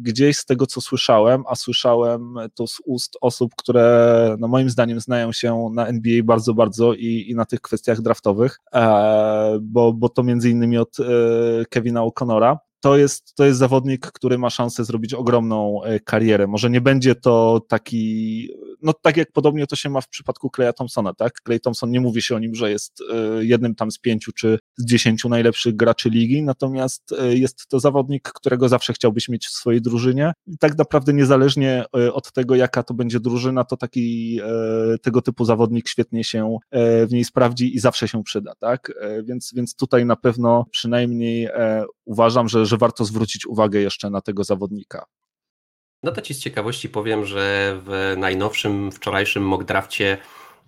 [0.00, 5.00] gdzieś z tego, co słyszałem, a słyszałem to z ust osób, które no moim zdaniem
[5.00, 10.08] znają się na NBA bardzo, bardzo i, i na tych kwestiach draftowych, e, bo, bo
[10.08, 10.96] to między innymi od
[11.70, 16.46] Kevina O'Connora, to jest, to jest zawodnik, który ma szansę zrobić ogromną e, karierę.
[16.46, 18.48] Może nie będzie to taki,
[18.82, 21.32] no tak jak podobnie to się ma w przypadku Kleja Thompsona, tak?
[21.46, 24.58] Clay Thompson nie mówi się o nim, że jest e, jednym tam z pięciu czy
[24.76, 29.50] z dziesięciu najlepszych graczy ligi, natomiast e, jest to zawodnik, którego zawsze chciałbyś mieć w
[29.50, 30.32] swojej drużynie.
[30.46, 34.40] I tak naprawdę niezależnie od tego, jaka to będzie drużyna, to taki
[35.02, 36.58] tego typu zawodnik świetnie się
[37.06, 38.92] w niej sprawdzi i zawsze się przyda, tak?
[39.24, 41.48] Więc, więc tutaj na pewno przynajmniej
[42.04, 45.04] uważam, że, że warto zwrócić uwagę jeszcze na tego zawodnika.
[46.02, 50.18] No to ci z ciekawości powiem, że w najnowszym, wczorajszym mock drafcie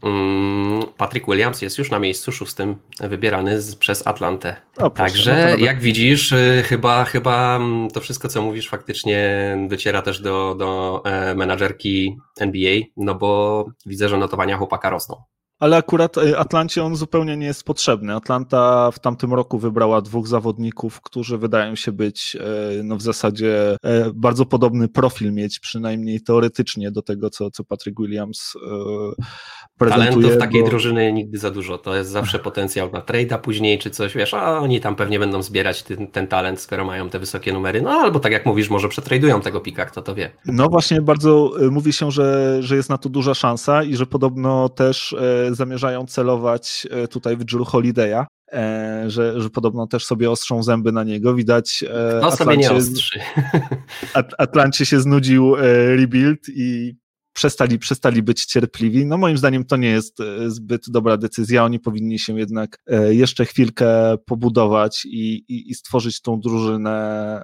[0.03, 4.57] mm, Patrick Williams jest już na miejscu szóstym wybierany z, przez Atlantę.
[4.77, 10.03] O, Także no jak widzisz, y, chyba, chyba mm, to wszystko, co mówisz, faktycznie dociera
[10.03, 15.23] też do, do e, menadżerki NBA, no bo widzę, że notowania chłopaka rosną
[15.59, 18.15] ale akurat e, Atlancie on zupełnie nie jest potrzebny.
[18.15, 23.77] Atlanta w tamtym roku wybrała dwóch zawodników, którzy wydają się być e, no w zasadzie
[23.85, 28.55] e, bardzo podobny profil mieć, przynajmniej teoretycznie do tego, co, co Patrick Williams
[29.79, 30.11] prezentuje.
[30.11, 30.41] Talentów bo...
[30.41, 31.79] takiej drużyny nigdy za dużo.
[31.79, 35.43] To jest zawsze potencjał na trade'a później czy coś, wiesz, a oni tam pewnie będą
[35.43, 37.83] zbierać ten, ten talent, skoro mają te wysokie numery.
[37.83, 40.31] No albo tak jak mówisz, może przetradują tego pika, kto to wie.
[40.47, 44.69] No właśnie bardzo mówi się, że, że jest na to duża szansa i że podobno
[44.69, 45.17] też
[45.55, 50.93] zamierzają celować e, tutaj w Drew Holiday'a, e, że, że podobno też sobie ostrzą zęby
[50.93, 51.35] na niego.
[51.35, 51.85] Widać.
[51.91, 53.21] E, no sobie nie ostrzy.
[54.39, 55.57] Atlancie się znudził
[55.97, 56.97] rebuild i
[57.39, 59.07] przestali, przestali być cierpliwi.
[59.07, 61.65] No moim zdaniem to nie jest e, zbyt dobra decyzja.
[61.65, 66.97] Oni powinni się jednak e, jeszcze chwilkę pobudować i, i, i stworzyć tą drużynę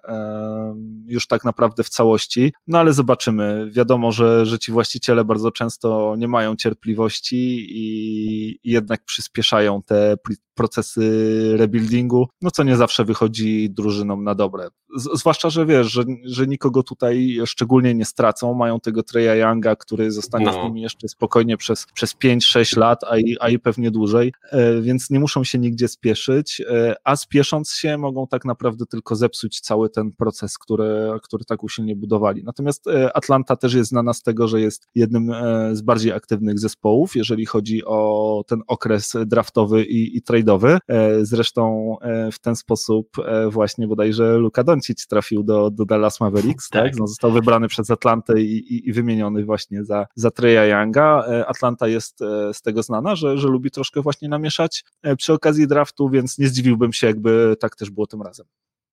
[0.09, 0.75] e,
[1.07, 2.53] już tak naprawdę w całości.
[2.67, 3.71] No ale zobaczymy.
[3.71, 10.17] Wiadomo, że, że ci właściciele bardzo często nie mają cierpliwości i, i jednak przyspieszają te
[10.55, 14.69] procesy rebuildingu, no co nie zawsze wychodzi drużynom na dobre.
[14.97, 19.77] Z, zwłaszcza, że wiesz, że, że nikogo tutaj szczególnie nie stracą, mają tego Treya Younga,
[19.77, 20.53] który zostanie no.
[20.53, 24.81] z nimi jeszcze spokojnie przez, przez 5-6 lat, a i, a i pewnie dłużej, e,
[24.81, 29.61] więc nie muszą się nigdzie spieszyć, e, a spiesząc się mogą tak naprawdę tylko zepsuć
[29.61, 32.45] cały ten proces, który, który tak usilnie budowali.
[32.45, 35.33] Natomiast e, Atlanta też jest znana z tego, że jest jednym
[35.73, 40.79] z bardziej aktywnych zespołów, jeżeli chodzi o ten okres draftowy i, i trade'owy.
[41.23, 41.97] Zresztą
[42.33, 43.09] w ten sposób
[43.49, 46.85] właśnie bodajże Luka Doncic trafił do, do Dallas Mavericks, tak?
[46.85, 46.99] tak?
[46.99, 51.25] No, został wybrany przez Atlantę i, i, i wymieniony właśnie za, za Treya Younga.
[51.29, 55.33] E, Atlanta jest e, z tego znana, że, że lubi troszkę właśnie namieszać e, przy
[55.33, 58.47] okazji draftu, więc nie zdziwiłbym się, jakby tak też było tym razem.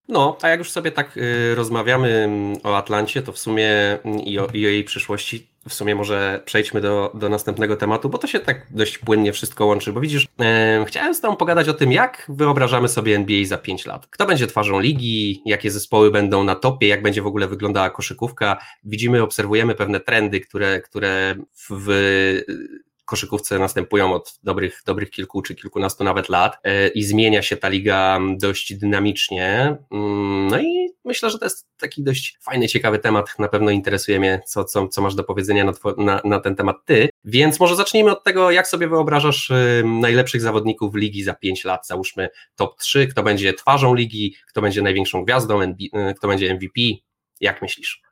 [0.07, 3.69] No, a jak już sobie tak y, rozmawiamy mm, o Atlancie, to w sumie
[4.03, 8.09] mm, i o, i o, jej przyszłości, w sumie może przejdźmy do, do następnego tematu,
[8.09, 11.69] bo to się tak dość płynnie wszystko łączy, bo widzisz, e, chciałem z Tobą pogadać
[11.69, 14.07] o tym, jak wyobrażamy sobie NBA za 5 lat.
[14.07, 18.57] Kto będzie twarzą ligi, jakie zespoły będą na topie, jak będzie w ogóle wyglądała koszykówka.
[18.83, 21.35] Widzimy, obserwujemy pewne trendy, które, które
[21.69, 21.77] w
[23.12, 27.69] koszykówce następują od dobrych, dobrych kilku czy kilkunastu nawet lat e, i zmienia się ta
[27.69, 29.78] liga dość dynamicznie.
[29.91, 33.39] Mm, no i myślę, że to jest taki dość fajny, ciekawy temat.
[33.39, 36.86] Na pewno interesuje mnie, co, co, co masz do powiedzenia na, na, na ten temat
[36.86, 37.10] ty.
[37.24, 39.52] Więc może zacznijmy od tego, jak sobie wyobrażasz
[39.84, 41.88] najlepszych zawodników ligi za 5 lat.
[41.88, 46.82] Załóżmy top 3, kto będzie twarzą ligi, kto będzie największą gwiazdą, e, kto będzie MVP.
[47.39, 48.11] Jak myślisz?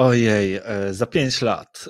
[0.00, 1.88] Ojej, e, za 5 lat.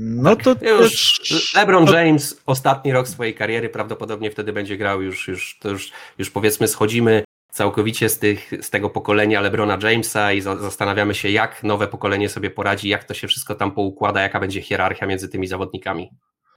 [0.00, 1.54] No to już też...
[1.54, 6.30] LeBron James, ostatni rok swojej kariery, prawdopodobnie wtedy będzie grał już, już, to już, już
[6.30, 11.62] powiedzmy schodzimy całkowicie z, tych, z tego pokolenia LeBrona Jamesa i za, zastanawiamy się, jak
[11.62, 15.46] nowe pokolenie sobie poradzi, jak to się wszystko tam poukłada, jaka będzie hierarchia między tymi
[15.46, 16.10] zawodnikami.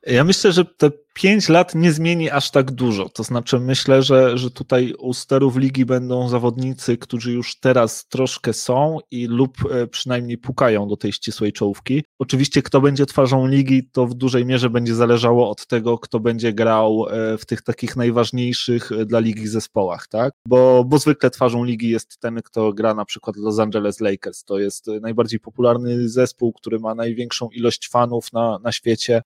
[0.05, 3.09] Ja myślę, że te pięć lat nie zmieni aż tak dużo.
[3.09, 8.53] To znaczy, myślę, że, że tutaj u sterów ligi będą zawodnicy, którzy już teraz troszkę
[8.53, 12.03] są i lub e, przynajmniej pukają do tej ścisłej czołówki.
[12.19, 16.53] Oczywiście, kto będzie twarzą ligi, to w dużej mierze będzie zależało od tego, kto będzie
[16.53, 20.33] grał e, w tych takich najważniejszych e, dla ligi zespołach, tak?
[20.47, 24.43] Bo, bo zwykle twarzą ligi jest ten, kto gra na przykład Los Angeles Lakers.
[24.43, 29.21] To jest najbardziej popularny zespół, który ma największą ilość fanów na, na świecie,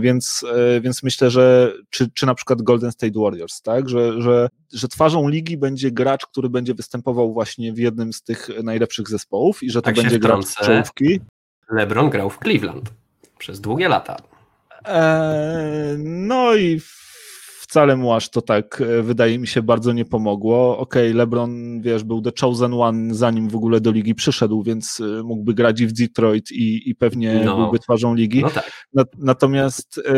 [0.00, 0.11] więc,
[0.82, 4.88] więc myślę, myślę, że czy, czy na przykład Golden State Warriors, tak, że, że, że
[4.88, 9.70] twarzą ligi będzie gracz, który będzie występował właśnie w jednym z tych najlepszych zespołów i
[9.70, 11.20] że to tak będzie gracz czołówki.
[11.70, 12.90] LeBron grał w Cleveland
[13.38, 14.16] przez długie lata.
[14.84, 16.80] Eee, no i
[17.72, 20.78] wcale mu aż to tak, e, wydaje mi się, bardzo nie pomogło.
[20.78, 25.00] Okej, okay, LeBron, wiesz, był the chosen one, zanim w ogóle do ligi przyszedł, więc
[25.00, 27.56] e, mógłby grać i w Detroit i, i pewnie no.
[27.56, 28.40] byłby twarzą ligi.
[28.40, 28.70] No tak.
[29.18, 30.12] natomiast e,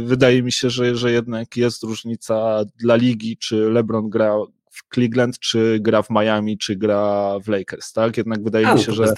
[0.00, 4.36] wydaje mi się, że, że jednak jest różnica dla ligi, czy LeBron gra
[4.78, 8.16] w Cleveland, czy gra w Miami, czy gra w Lakers, tak?
[8.16, 9.14] Jednak wydaje A, mi się, że,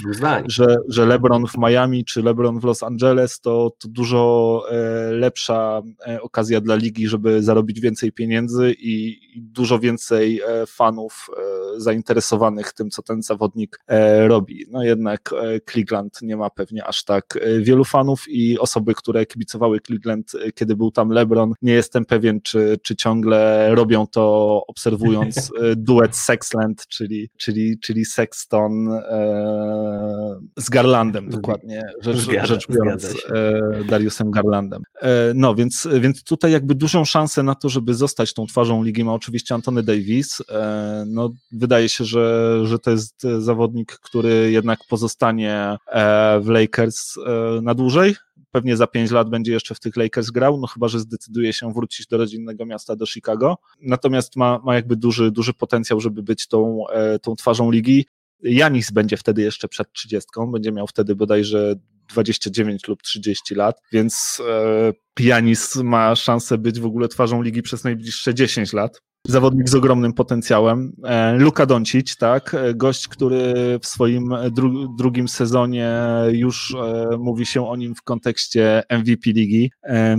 [0.46, 5.82] że, że LeBron w Miami, czy LeBron w Los Angeles to, to dużo e, lepsza
[6.06, 11.80] e, okazja dla ligi, żeby zarobić więcej pieniędzy i, i dużo więcej e, fanów e,
[11.80, 14.66] zainteresowanych tym, co ten zawodnik e, robi.
[14.70, 19.80] No jednak e, Cleveland nie ma pewnie aż tak wielu fanów i osoby, które kibicowały
[19.80, 26.16] Cleveland, kiedy był tam LeBron, nie jestem pewien, czy, czy ciągle robią to obserwując duet
[26.16, 34.30] Sexland, czyli, czyli, czyli Sexton e, z Garlandem dokładnie, rzecz, zgadza, rzecz biorąc, e, Dariusem
[34.30, 34.82] Garlandem.
[35.02, 39.04] E, no, więc, więc tutaj jakby dużą szansę na to, żeby zostać tą twarzą ligi
[39.04, 40.42] ma oczywiście Antony Davis.
[40.48, 47.14] E, no, wydaje się, że, że to jest zawodnik, który jednak pozostanie e, w Lakers
[47.62, 48.14] na dłużej,
[48.50, 51.72] pewnie za 5 lat będzie jeszcze w tych Lakers grał, no chyba, że zdecyduje się
[51.72, 53.58] wrócić do rodzinnego miasta, do Chicago.
[53.80, 58.06] Natomiast ma, ma jakby duży, duży potencjał, żeby być tą, e, tą twarzą ligi.
[58.42, 61.74] Janis będzie wtedy jeszcze przed 30, będzie miał wtedy bodajże
[62.08, 64.92] 29 lub 30 lat, więc e,
[65.24, 70.12] Janis ma szansę być w ogóle twarzą ligi przez najbliższe 10 lat zawodnik z ogromnym
[70.12, 70.92] potencjałem.
[71.04, 75.92] E, Luka Doncic, tak, e, gość, który w swoim dru drugim sezonie
[76.32, 79.72] już e, mówi się o nim w kontekście MVP ligi,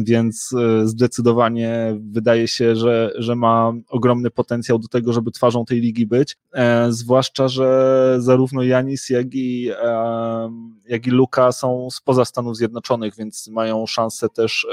[0.03, 6.05] więc zdecydowanie wydaje się, że, że ma ogromny potencjał do tego, żeby twarzą tej ligi
[6.07, 6.37] być,
[6.89, 9.71] zwłaszcza, że zarówno Janis, jak i,
[10.87, 14.67] jak i Luka są spoza Stanów Zjednoczonych, więc mają szansę też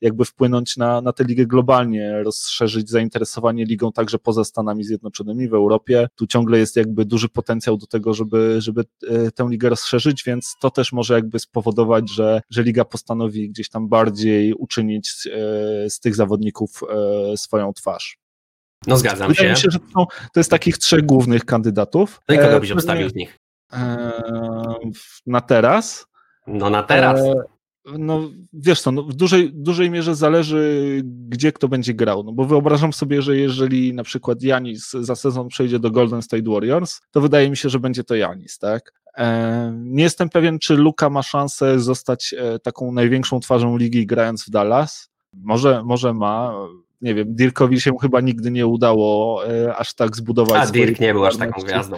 [0.00, 5.54] jakby wpłynąć na, na tę ligę globalnie, rozszerzyć zainteresowanie ligą także poza Stanami Zjednoczonymi, w
[5.54, 6.08] Europie.
[6.14, 10.56] Tu ciągle jest jakby duży potencjał do tego, żeby, żeby e, tę ligę rozszerzyć, więc
[10.60, 16.00] to też może jakby spowodować, że, że liga postanowi gdzieś tam bardziej uczynić e, z
[16.00, 16.80] tych zawodników
[17.32, 18.18] e, swoją twarz.
[18.86, 19.62] No zgadzam Wydaje się.
[19.62, 22.20] Się że to, to jest takich trzech głównych kandydatów.
[22.28, 23.38] No i kogo byś obstawił z nich?
[25.26, 26.06] Na teraz?
[26.46, 27.20] No na teraz
[27.84, 32.22] no wiesz co, no, w dużej, dużej mierze zależy, gdzie kto będzie grał.
[32.22, 36.50] No bo wyobrażam sobie, że jeżeli na przykład Janis za sezon przejdzie do Golden State
[36.50, 38.92] Warriors, to wydaje mi się, że będzie to Janis, tak?
[39.18, 44.44] E, nie jestem pewien, czy Luka ma szansę zostać e, taką największą twarzą ligi grając
[44.44, 45.10] w Dallas.
[45.32, 46.54] Może, może ma.
[47.00, 50.68] Nie wiem, Dirkowi się chyba nigdy nie udało e, aż tak zbudować.
[50.68, 51.96] A Dirk nie był aż taką gwiazdą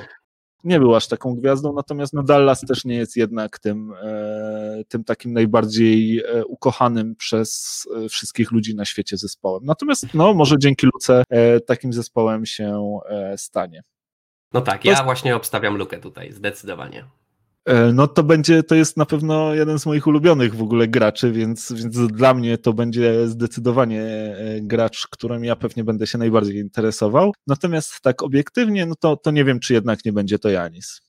[0.64, 5.04] nie był aż taką gwiazdą, natomiast no Dallas też nie jest jednak tym, e, tym
[5.04, 9.64] takim najbardziej e, ukochanym przez e, wszystkich ludzi na świecie zespołem.
[9.64, 11.24] Natomiast no, może dzięki Luce
[11.66, 12.98] takim zespołem się
[13.36, 13.82] stanie.
[14.52, 17.04] No tak, ja właśnie obstawiam lukę tutaj, zdecydowanie.
[17.64, 21.32] E, no to będzie, to jest na pewno jeden z moich ulubionych w ogóle graczy,
[21.32, 26.56] więc, więc dla mnie to będzie zdecydowanie e, gracz, którym ja pewnie będę się najbardziej
[26.56, 27.32] interesował.
[27.46, 31.00] Natomiast tak obiektywnie, no to, to nie wiem, czy jednak nie będzie to Janis.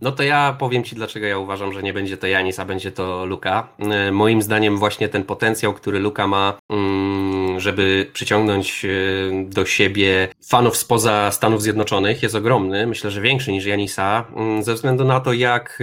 [0.00, 2.92] No to ja powiem Ci, dlaczego ja uważam, że nie będzie to Janis, a będzie
[2.92, 3.68] to Luka.
[3.78, 8.88] E, moim zdaniem właśnie ten potencjał, który Luka ma, mm, żeby przyciągnąć e,
[9.44, 12.86] do siebie fanów spoza Stanów Zjednoczonych jest ogromny.
[12.86, 15.78] Myślę, że większy niż Janisa, mm, ze względu na to, jak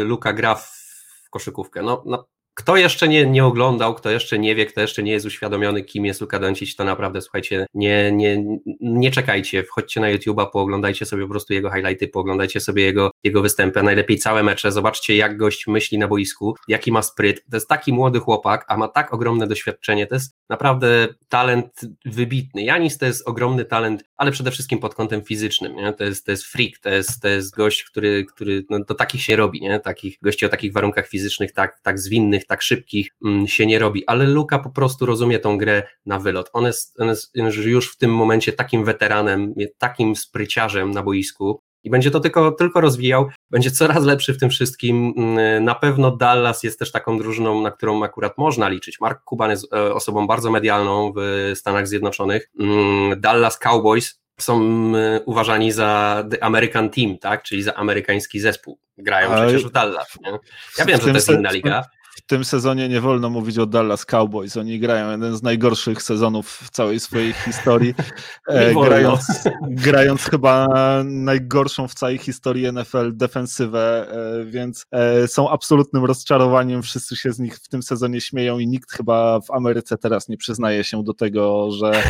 [0.00, 1.82] e, Luka gra w koszykówkę.
[1.82, 5.26] No, no kto jeszcze nie, nie oglądał, kto jeszcze nie wie, kto jeszcze nie jest
[5.26, 8.44] uświadomiony, kim jest Luka Doncic, to naprawdę słuchajcie, nie, nie,
[8.80, 13.42] nie czekajcie, wchodźcie na YouTube'a, pooglądajcie sobie po prostu jego highlighty, pooglądajcie sobie jego, jego
[13.42, 17.56] występy, a najlepiej całe mecze, zobaczcie jak gość myśli na boisku, jaki ma spryt, to
[17.56, 22.62] jest taki młody chłopak, a ma tak ogromne doświadczenie, to jest naprawdę talent wybitny.
[22.62, 25.92] Janis to jest ogromny talent, ale przede wszystkim pod kątem fizycznym, nie?
[25.92, 29.22] To, jest, to jest freak, to jest, to jest gość, który, który no, to takich
[29.22, 29.80] się robi, nie?
[29.80, 34.06] Takich gości o takich warunkach fizycznych, tak, tak zwinnych, tak szybkich mm, się nie robi,
[34.06, 36.50] ale Luka po prostu rozumie tą grę na wylot.
[36.52, 41.90] On jest, on jest już w tym momencie takim weteranem, takim spryciarzem na boisku, i
[41.90, 45.14] będzie to tylko, tylko rozwijał, będzie coraz lepszy w tym wszystkim.
[45.16, 49.00] Mm, na pewno Dallas jest też taką drużyną, na którą akurat można liczyć.
[49.00, 52.50] Mark Cuban jest e, osobą bardzo medialną w Stanach Zjednoczonych.
[52.60, 54.62] Mm, Dallas Cowboys są
[54.96, 57.42] e, uważani za The American Team, tak?
[57.42, 58.78] czyli za amerykański zespół.
[58.98, 60.18] Grają przecież w Dallas.
[60.20, 60.38] Nie?
[60.78, 61.84] Ja wiem, że to jest inna liga
[62.18, 64.56] w tym sezonie nie wolno mówić o Dallas Cowboys.
[64.56, 67.94] Oni grają jeden z najgorszych sezonów w całej swojej historii.
[68.48, 69.20] E, grając,
[69.62, 70.68] grając chyba
[71.04, 76.82] najgorszą w całej historii NFL defensywę, e, więc e, są absolutnym rozczarowaniem.
[76.82, 80.36] Wszyscy się z nich w tym sezonie śmieją i nikt chyba w Ameryce teraz nie
[80.36, 82.02] przyznaje się do tego, że,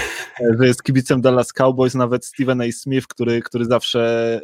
[0.59, 1.94] że jest kibicem Dallas Cowboys.
[1.94, 2.64] Nawet Steven A.
[2.73, 4.40] Smith, który, który zawsze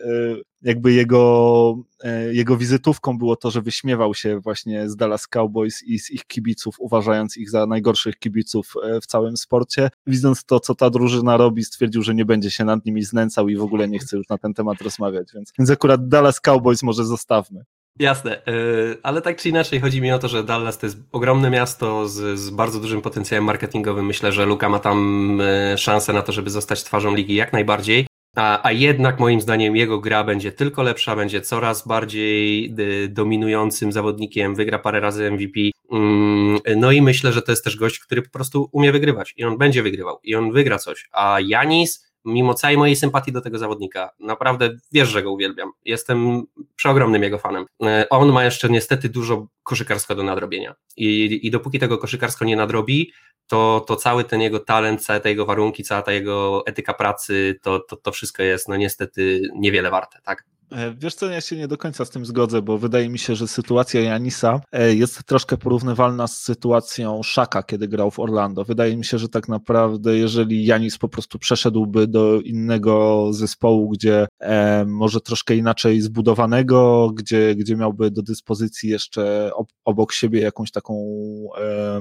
[0.65, 5.99] jakby jego, e, jego wizytówką było to, że wyśmiewał się właśnie z Dallas Cowboys i
[5.99, 9.91] z ich kibiców, uważając ich za najgorszych kibiców e, w całym sporcie.
[10.07, 13.57] Widząc to, co ta drużyna robi, stwierdził, że nie będzie się nad nimi znęcał i
[13.57, 17.05] w ogóle nie chce już na ten temat rozmawiać, więc, więc akurat Dallas Cowboys może
[17.05, 17.65] zostawmy.
[17.99, 18.53] Jasne, e,
[19.03, 22.39] ale tak czy inaczej chodzi mi o to, że Dallas to jest ogromne miasto z,
[22.39, 24.07] z, bardzo dużym potencjałem marketingowym.
[24.07, 25.41] Myślę, że Luka ma tam
[25.77, 28.07] szansę na to, żeby zostać twarzą ligi jak najbardziej.
[28.35, 33.93] A, a jednak moim zdaniem jego gra będzie tylko lepsza, będzie coraz bardziej y, dominującym
[33.93, 35.61] zawodnikiem, wygra parę razy MVP.
[35.93, 39.45] Mm, no i myślę, że to jest też gość, który po prostu umie wygrywać i
[39.45, 41.09] on będzie wygrywał i on wygra coś.
[41.13, 45.73] A Janis, mimo całej mojej sympatii do tego zawodnika, naprawdę wiesz, że go uwielbiam.
[45.85, 46.43] Jestem
[46.77, 47.67] przeogromnym jego fanem.
[47.83, 52.57] Y, on ma jeszcze niestety dużo koszykarsko do nadrobienia i, i dopóki tego koszykarsko nie
[52.57, 53.13] nadrobi,
[53.47, 57.59] to, to cały ten jego talent, całe te jego warunki, cała ta jego etyka pracy,
[57.63, 60.45] to, to, to wszystko jest no niestety niewiele warte, tak?
[60.75, 63.35] E, wiesz co, ja się nie do końca z tym zgodzę, bo wydaje mi się,
[63.35, 68.65] że sytuacja Janisa e, jest troszkę porównywalna z sytuacją Szaka, kiedy grał w Orlando.
[68.65, 74.27] Wydaje mi się, że tak naprawdę, jeżeli Janis po prostu przeszedłby do innego zespołu, gdzie
[74.41, 80.71] e, może troszkę inaczej zbudowanego, gdzie, gdzie miałby do dyspozycji jeszcze ob, obok siebie jakąś
[80.71, 80.95] taką
[81.61, 82.01] e,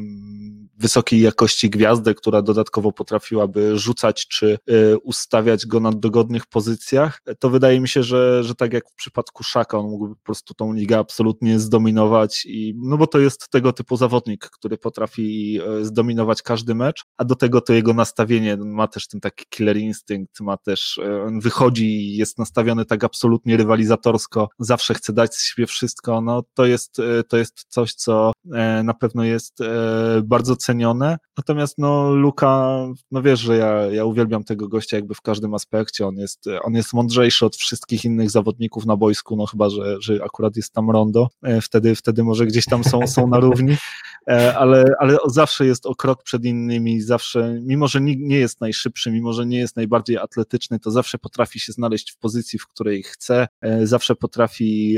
[0.78, 7.50] wysokiej jakości gwiazdę, która dodatkowo potrafiłaby rzucać czy e, ustawiać go na dogodnych pozycjach, to
[7.50, 10.74] wydaje mi się, że, że tak jak w przypadku Szaka, on mógłby po prostu tą
[10.74, 16.42] ligę absolutnie zdominować i no bo to jest tego typu zawodnik, który potrafi e, zdominować
[16.42, 20.58] każdy mecz, a do tego to jego nastawienie ma też ten taki killer instynkt, ma
[20.58, 25.68] też, e, on wychodzi i jest nastawiony tak absolutnie rywalizatorsko, zawsze chce dać z siebie
[25.68, 26.98] wszystko, no to jest,
[27.28, 28.32] to jest coś, co
[28.84, 29.60] na pewno jest
[30.24, 31.18] bardzo cenione.
[31.38, 32.78] Natomiast no Luka,
[33.12, 36.08] no wiesz, że ja, ja uwielbiam tego gościa jakby w każdym aspekcie.
[36.08, 38.43] On jest, on jest mądrzejszy od wszystkich innych zawodników
[38.86, 41.28] na boisku, no chyba, że, że akurat jest tam rondo.
[41.44, 43.78] E, wtedy, wtedy może gdzieś tam są, są na równi.
[44.28, 49.12] E, ale, ale zawsze jest o krok przed innymi, zawsze, mimo że nie jest najszybszy,
[49.12, 53.04] mimo że nie jest najbardziej atletyczny, to zawsze potrafi się znaleźć w pozycji, w której
[53.04, 54.98] chce, e, zawsze potrafi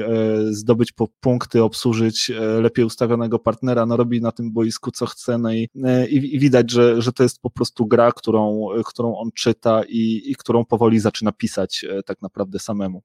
[0.50, 2.32] zdobyć punkty, obsłużyć
[2.62, 5.70] lepiej ustawionego partnera, no robi na tym boisku co chce, no i,
[6.10, 10.32] i, i widać, że, że to jest po prostu gra, którą, którą on czyta i,
[10.32, 13.02] i którą powoli zaczyna pisać tak naprawdę samemu.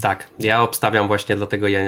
[0.00, 1.80] Tak, ja obstawiam właśnie dlatego ja,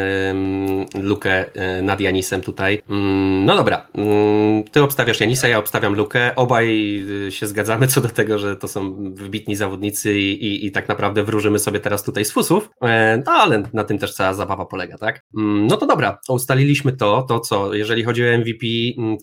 [1.00, 2.82] Lukę e, nad Janisem tutaj.
[2.90, 6.34] Mm, no dobra, mm, ty obstawiasz Janisa, ja obstawiam Lukę.
[6.36, 10.72] Obaj y, się zgadzamy co do tego, że to są wybitni zawodnicy i, i, i
[10.72, 14.34] tak naprawdę wróżymy sobie teraz tutaj z fusów, e, no ale na tym też cała
[14.34, 15.22] zabawa polega, tak?
[15.36, 18.66] Mm, no to dobra, ustaliliśmy to, to co, jeżeli chodzi o MVP,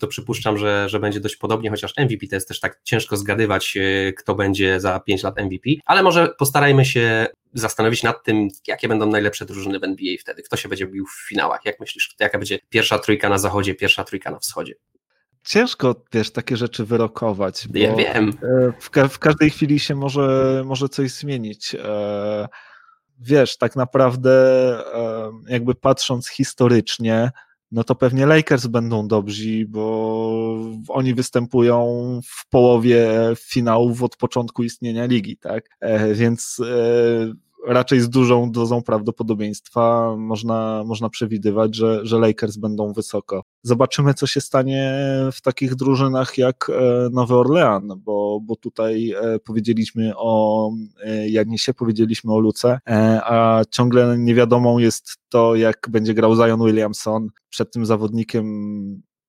[0.00, 3.76] to przypuszczam, że, że będzie dość podobnie, chociaż MVP to jest też tak ciężko zgadywać,
[3.76, 8.88] e, kto będzie za 5 lat MVP, ale może postarajmy się zastanowić nad tym, jakie
[8.88, 12.38] będą najlepsze drużyny w NBA wtedy, kto się będzie bił w finałach, jak myślisz, jaka
[12.38, 14.74] będzie pierwsza trójka na zachodzie, pierwsza trójka na wschodzie?
[15.46, 17.68] ciężko, wiesz, takie rzeczy wyrokować.
[17.74, 18.32] ja wiem.
[18.42, 21.74] E, w, ka w, każdej chwili się może, może coś zmienić.
[21.74, 22.48] E,
[23.18, 24.30] wiesz, tak naprawdę
[24.94, 27.30] e, jakby patrząc historycznie,
[27.72, 35.06] no to pewnie Lakers będą dobrzy, bo oni występują w połowie finałów od początku istnienia
[35.06, 35.68] ligi, tak?
[36.12, 36.60] Więc
[37.66, 43.42] raczej z dużą dozą prawdopodobieństwa można, można przewidywać, że, że Lakers będą wysoko.
[43.62, 44.92] Zobaczymy, co się stanie
[45.32, 50.70] w takich drużynach jak e, Nowy Orlean, bo, bo tutaj e, powiedzieliśmy o
[51.04, 52.78] e, Janisie, powiedzieliśmy o Luce,
[53.22, 57.28] a ciągle niewiadomą jest to, jak będzie grał Zion Williamson.
[57.48, 58.46] Przed tym zawodnikiem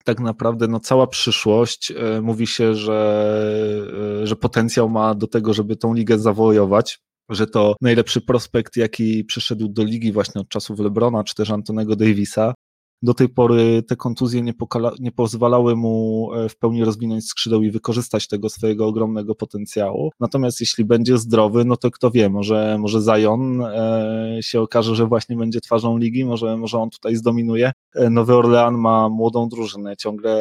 [0.04, 1.94] tak naprawdę no, cała przyszłość.
[2.22, 7.00] Mówi się, że, że potencjał ma do tego, żeby tą ligę zawojować
[7.30, 11.96] że to najlepszy prospekt, jaki przyszedł do ligi właśnie od czasów Lebrona czy też Antonego
[11.96, 12.54] Davisa.
[13.02, 14.54] Do tej pory te kontuzje nie,
[15.00, 20.12] nie, pozwalały mu e, w pełni rozwinąć skrzydeł i wykorzystać tego swojego ogromnego potencjału.
[20.20, 25.06] Natomiast jeśli będzie zdrowy, no to kto wie, może, może Zion e, się okaże, że
[25.06, 27.72] właśnie będzie twarzą ligi, może, może on tutaj zdominuje.
[27.96, 30.34] E, Nowy Orlean ma młodą drużynę, ciągle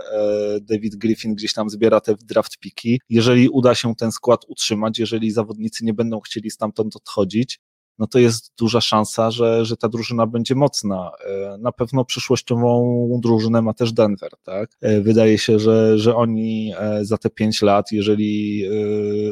[0.00, 3.00] e, David Griffin gdzieś tam zbiera te draft piki.
[3.08, 7.60] Jeżeli uda się ten skład utrzymać, jeżeli zawodnicy nie będą chcieli stamtąd odchodzić,
[7.98, 11.10] no to jest duża szansa, że, że ta drużyna będzie mocna.
[11.26, 14.70] E, na pewno przyszłościową drużynę ma też Denver, tak?
[14.80, 18.64] E, wydaje się, że, że oni e, za te pięć lat, jeżeli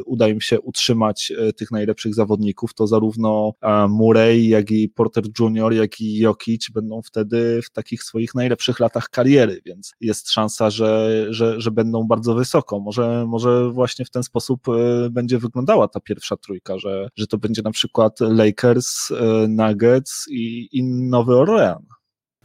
[0.05, 3.53] uda im się utrzymać tych najlepszych zawodników, to zarówno
[3.89, 9.09] Murray, jak i Porter Jr., jak i Jokic będą wtedy w takich swoich najlepszych latach
[9.09, 12.79] kariery, więc jest szansa, że, że, że będą bardzo wysoko.
[12.79, 14.61] Może, może właśnie w ten sposób
[15.11, 20.25] będzie wyglądała ta pierwsza trójka, że, że to będzie na przykład Lake Lakers, e, Nuggets
[20.29, 21.85] i, i Nowy Orlean.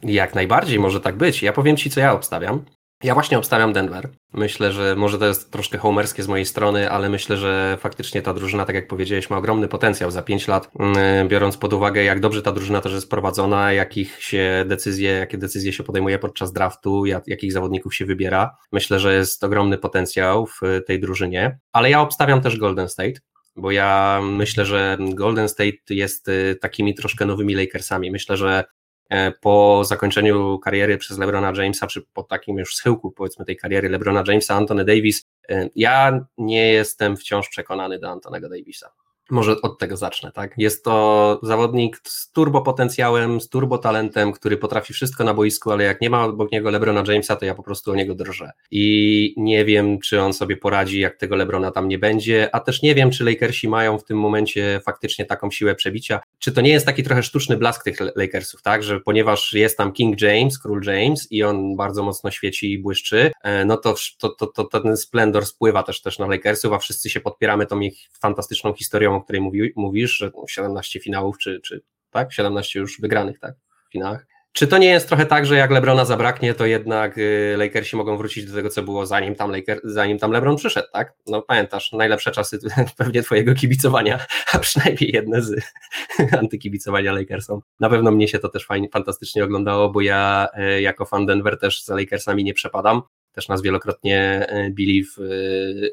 [0.03, 1.43] Jak najbardziej może tak być.
[1.43, 2.65] Ja powiem Ci, co ja obstawiam.
[3.03, 4.09] Ja właśnie obstawiam Denver.
[4.33, 8.35] Myślę, że może to jest troszkę homerskie z mojej strony, ale myślę, że faktycznie ta
[8.35, 12.21] drużyna, tak jak powiedziałeś, ma ogromny potencjał za 5 lat, mm, biorąc pod uwagę, jak
[12.21, 17.07] dobrze ta drużyna też jest prowadzona, jakich się decyzje, jakie decyzje się podejmuje podczas draftu,
[17.07, 18.57] jak, jakich zawodników się wybiera.
[18.73, 23.21] Myślę, że jest ogromny potencjał w tej drużynie, ale ja obstawiam też Golden State
[23.59, 28.11] bo ja myślę, że Golden State jest y, takimi troszkę nowymi Lakersami.
[28.11, 28.65] Myślę, że
[29.11, 33.89] e, po zakończeniu kariery przez LeBrona Jamesa, czy po takim już schyłku powiedzmy tej kariery
[33.89, 38.91] LeBrona Jamesa, Anthony Davis, e, ja nie jestem wciąż przekonany do Antonego Davisa.
[39.31, 40.55] Może od tego zacznę, tak?
[40.57, 45.85] Jest to zawodnik z turbo potencjałem, z turbo talentem, który potrafi wszystko na boisku, ale
[45.85, 48.51] jak nie ma obok niego Lebrona Jamesa, to ja po prostu o niego drżę.
[48.71, 52.83] I nie wiem, czy on sobie poradzi, jak tego Lebrona tam nie będzie, a też
[52.83, 56.21] nie wiem, czy Lakersi mają w tym momencie faktycznie taką siłę przebicia.
[56.39, 58.83] Czy to nie jest taki trochę sztuczny blask tych Lakersów, tak?
[58.83, 63.33] Że ponieważ jest tam King James, król James i on bardzo mocno świeci i błyszczy,
[63.43, 67.11] e, no to, to, to, to ten splendor spływa też, też na Lakersów, a wszyscy
[67.11, 71.81] się podpieramy tą ich fantastyczną historią o której mówi, mówisz, że 17 finałów, czy, czy
[72.11, 73.55] tak, 17 już wygranych tak,
[73.89, 74.27] w finałach.
[74.53, 78.17] Czy to nie jest trochę tak, że jak Lebrona zabraknie, to jednak y, Lakersi mogą
[78.17, 81.15] wrócić do tego, co było zanim tam, Laker, zanim tam Lebron przyszedł, tak?
[81.27, 82.59] No pamiętasz, najlepsze czasy
[82.99, 85.61] pewnie twojego kibicowania, a przynajmniej jedne z
[86.41, 87.61] antykibicowania Lakersom.
[87.81, 91.59] Na pewno mnie się to też fajnie, fantastycznie oglądało, bo ja y, jako fan Denver
[91.59, 93.03] też za Lakersami nie przepadam.
[93.33, 95.17] Też nas wielokrotnie y, bili w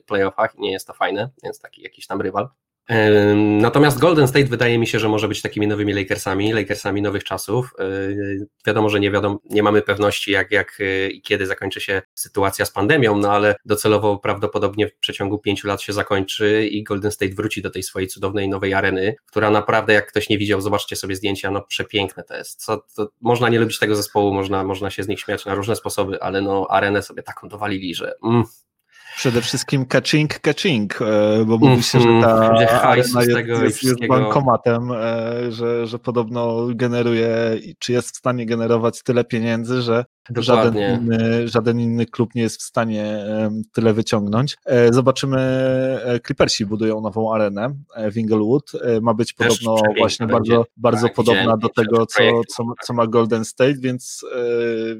[0.05, 2.49] playoffach i nie jest to fajne, więc taki jakiś tam rywal.
[3.61, 7.73] Natomiast Golden State wydaje mi się, że może być takimi nowymi Lakersami, Lakersami nowych czasów.
[8.67, 12.65] Wiadomo, że nie wiadomo, nie mamy pewności jak, jak y, i kiedy zakończy się sytuacja
[12.65, 17.33] z pandemią, no ale docelowo prawdopodobnie w przeciągu pięciu lat się zakończy i Golden State
[17.33, 21.15] wróci do tej swojej cudownej nowej areny, która naprawdę, jak ktoś nie widział, zobaczcie sobie
[21.15, 22.63] zdjęcia, no przepiękne to jest.
[22.63, 25.75] Co, to, można nie lubić tego zespołu, można, można się z nich śmiać na różne
[25.75, 28.43] sposoby, ale no arenę sobie taką dowalili, że mm,
[29.15, 33.23] Przede wszystkim catching, catching, e, bo mówi się, że ta mm, arena
[33.63, 39.81] jest, jest, bankomatem, e, że, że podobno generuje, czy jest w stanie generować tyle pieniędzy,
[39.81, 40.05] że
[40.35, 43.25] żaden inny, żaden inny klub nie jest w stanie
[43.73, 44.57] tyle wyciągnąć.
[44.65, 45.39] E, zobaczymy,
[46.25, 47.75] Clippersi budują nową arenę
[48.11, 48.71] w Inglewood.
[49.01, 53.45] Ma być podobno właśnie bardzo, bardzo tak, podobna do tego, co, co, co ma Golden
[53.45, 54.25] State, więc,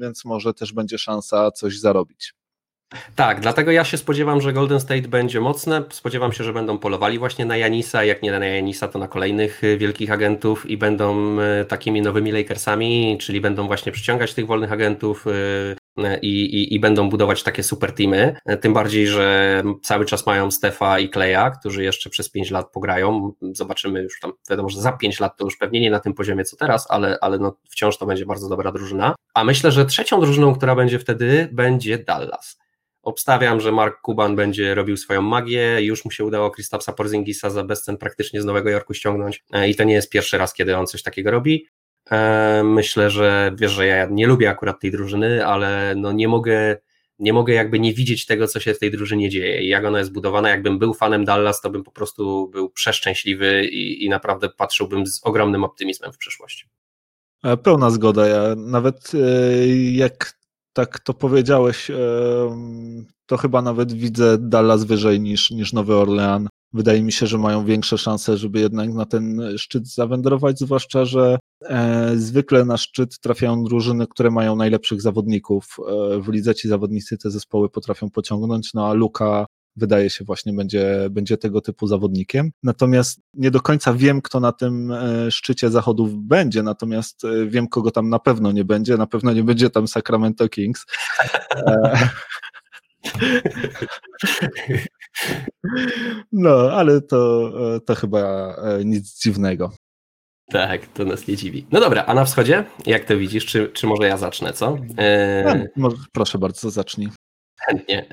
[0.00, 2.34] więc może też będzie szansa coś zarobić.
[3.14, 5.84] Tak, dlatego ja się spodziewam, że Golden State będzie mocne.
[5.90, 9.64] Spodziewam się, że będą polowali właśnie na Janisa, jak nie na Janisa, to na kolejnych
[9.64, 14.72] y, wielkich agentów i będą y, takimi nowymi Lakersami, czyli będą właśnie przyciągać tych wolnych
[14.72, 15.76] agentów, y,
[16.22, 20.98] i, i, i będą budować takie super teamy, tym bardziej, że cały czas mają Stefa
[20.98, 25.20] i Kleja, którzy jeszcze przez 5 lat pograją, zobaczymy już tam, wiadomo, że za 5
[25.20, 28.06] lat to już pewnie nie na tym poziomie co teraz, ale, ale no wciąż to
[28.06, 32.65] będzie bardzo dobra drużyna, a myślę, że trzecią drużyną, która będzie wtedy, będzie Dallas.
[33.06, 35.78] Obstawiam, że Mark Kuban będzie robił swoją magię.
[35.80, 39.44] Już mu się udało Kristapsa Porzingisa za bezcen praktycznie z Nowego Jorku ściągnąć.
[39.52, 41.66] E, I to nie jest pierwszy raz, kiedy on coś takiego robi.
[42.10, 46.76] E, myślę, że wiesz, że ja nie lubię akurat tej drużyny, ale no nie mogę,
[47.18, 49.98] nie mogę jakby nie widzieć tego, co się w tej drużynie dzieje i jak ona
[49.98, 50.48] jest budowana.
[50.48, 55.20] Jakbym był fanem Dallas, to bym po prostu był przeszczęśliwy i, i naprawdę patrzyłbym z
[55.24, 56.68] ogromnym optymizmem w przyszłość.
[57.44, 58.26] E, pełna zgoda.
[58.26, 59.12] Ja nawet
[59.92, 60.36] jak
[60.76, 61.90] tak to powiedziałeś,
[63.26, 66.48] to chyba nawet widzę Dallas wyżej niż, niż Nowy Orlean.
[66.72, 71.38] Wydaje mi się, że mają większe szanse, żeby jednak na ten szczyt zawędrować, zwłaszcza, że
[71.62, 75.76] e, zwykle na szczyt trafiają drużyny, które mają najlepszych zawodników.
[75.88, 79.46] E, w lidze ci zawodnicy te zespoły potrafią pociągnąć, no a Luka
[79.76, 82.50] wydaje się właśnie będzie, będzie tego typu zawodnikiem.
[82.62, 87.68] Natomiast nie do końca wiem, kto na tym e, szczycie zachodów będzie, natomiast e, wiem,
[87.68, 88.96] kogo tam na pewno nie będzie.
[88.96, 90.86] Na pewno nie będzie tam Sacramento Kings.
[91.50, 92.08] E,
[96.32, 97.52] no, ale to,
[97.86, 99.72] to chyba nic dziwnego.
[100.50, 101.66] Tak, to nas nie dziwi.
[101.70, 103.46] No dobra, a na wschodzie, jak to widzisz?
[103.46, 104.78] Czy, czy może ja zacznę, co?
[105.76, 107.08] No, proszę bardzo, zacznij.
[107.66, 108.06] Chętnie.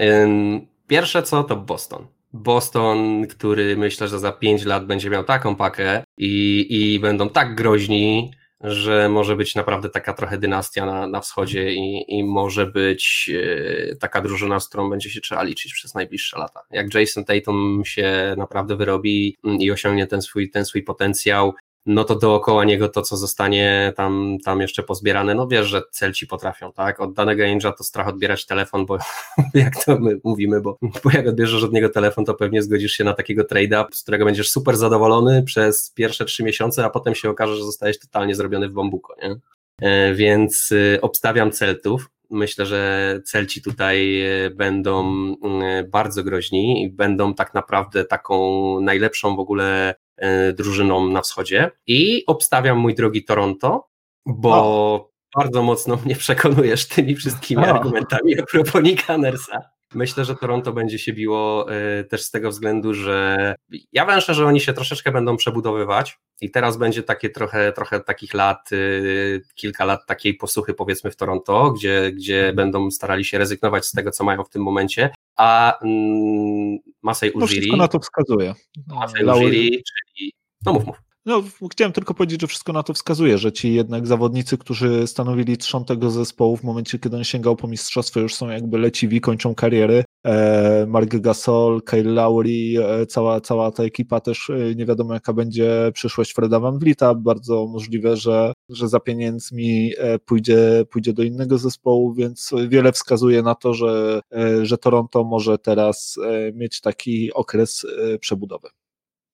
[0.88, 2.08] Pierwsze co to Boston.
[2.34, 7.56] Boston, który myślę, że za 5 lat będzie miał taką pakę i, i będą tak
[7.56, 8.32] groźni,
[8.64, 13.96] że może być naprawdę taka trochę dynastia na, na wschodzie i, i może być e,
[13.96, 16.62] taka drużyna, z którą będzie się trzeba liczyć przez najbliższe lata.
[16.72, 21.54] Jak Jason Tatum się naprawdę wyrobi i osiągnie ten swój, ten swój potencjał,
[21.86, 26.28] no to dookoła niego to, co zostanie tam, tam jeszcze pozbierane, no wiesz, że celci
[26.28, 27.00] potrafią, tak?
[27.00, 28.98] Od danego Angela to strach odbierać telefon, bo
[29.54, 33.04] jak to my mówimy, bo, bo jak odbierzesz od niego telefon, to pewnie zgodzisz się
[33.04, 37.30] na takiego trade-up, z którego będziesz super zadowolony przez pierwsze trzy miesiące, a potem się
[37.30, 39.36] okaże, że zostajesz totalnie zrobiony w bambuko, nie?
[39.82, 42.10] E, więc y, obstawiam Celtów.
[42.30, 45.02] Myślę, że Celci tutaj e, będą
[45.44, 51.72] mm, bardzo groźni i będą tak naprawdę taką najlepszą w ogóle E, drużyną na wschodzie
[51.88, 53.88] i obstawiam mój drogi Toronto,
[54.26, 55.10] bo o.
[55.36, 57.68] bardzo mocno mnie przekonujesz tymi wszystkimi o.
[57.68, 59.62] argumentami a propos Nika Nersa.
[59.94, 61.68] Myślę, że Toronto będzie się biło
[62.00, 63.56] y, też z tego względu, że
[63.92, 68.34] ja węszę, że oni się troszeczkę będą przebudowywać i teraz będzie takie trochę, trochę takich
[68.34, 73.86] lat, y, kilka lat takiej posłuchy powiedzmy w Toronto, gdzie, gdzie będą starali się rezygnować
[73.86, 77.40] z tego, co mają w tym momencie, a mm, Masej Ujiri...
[77.40, 78.54] No wszystko na to wskazuje.
[78.88, 80.34] Masej Ujiri, czyli...
[80.66, 81.02] No mów, mów.
[81.26, 85.58] No, chciałem tylko powiedzieć, że wszystko na to wskazuje, że ci jednak zawodnicy, którzy stanowili
[85.58, 89.56] trzon tego zespołu w momencie, kiedy on sięgał po mistrzostwo, już są jakby leciwi, kończą
[89.56, 90.04] kariery.
[90.26, 95.34] E, Mark Gasol, Kyle Lowry, e, cała, cała ta ekipa też e, nie wiadomo jaka
[95.34, 97.16] będzie przyszłość Freda Van Vlieta.
[97.16, 99.92] Bardzo możliwe, że, że za pieniędzmi
[100.26, 104.22] pójdzie, pójdzie do innego zespołu, więc wiele wskazuje na to, że,
[104.62, 106.20] że Toronto może teraz
[106.54, 107.86] mieć taki okres
[108.20, 108.70] przebudowy.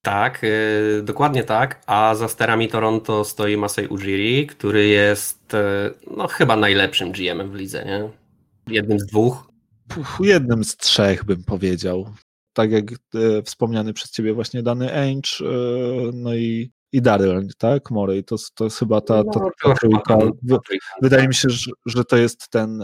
[0.02, 6.28] Tak, yy, dokładnie tak, a za sterami Toronto stoi Masai Ujiri, który jest yy, no
[6.28, 8.10] chyba najlepszym GM-em w lidze, nie?
[8.76, 9.52] Jednym z dwóch.
[10.20, 12.14] jednym z trzech bym powiedział.
[12.54, 15.30] Tak jak yy, wspomniany przez ciebie właśnie dany Ainge,
[16.14, 17.91] no i, i Daryl, tak?
[17.91, 20.18] Morey, to, to jest chyba ta, ta, ta, ta trójka.
[21.02, 22.84] Wydaje mi się, że, że to jest ten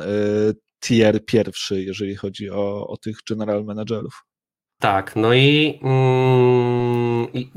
[0.79, 4.23] tier pierwszy, jeżeli chodzi o, o tych general managerów.
[4.85, 7.49] Tak, no i, mm, i,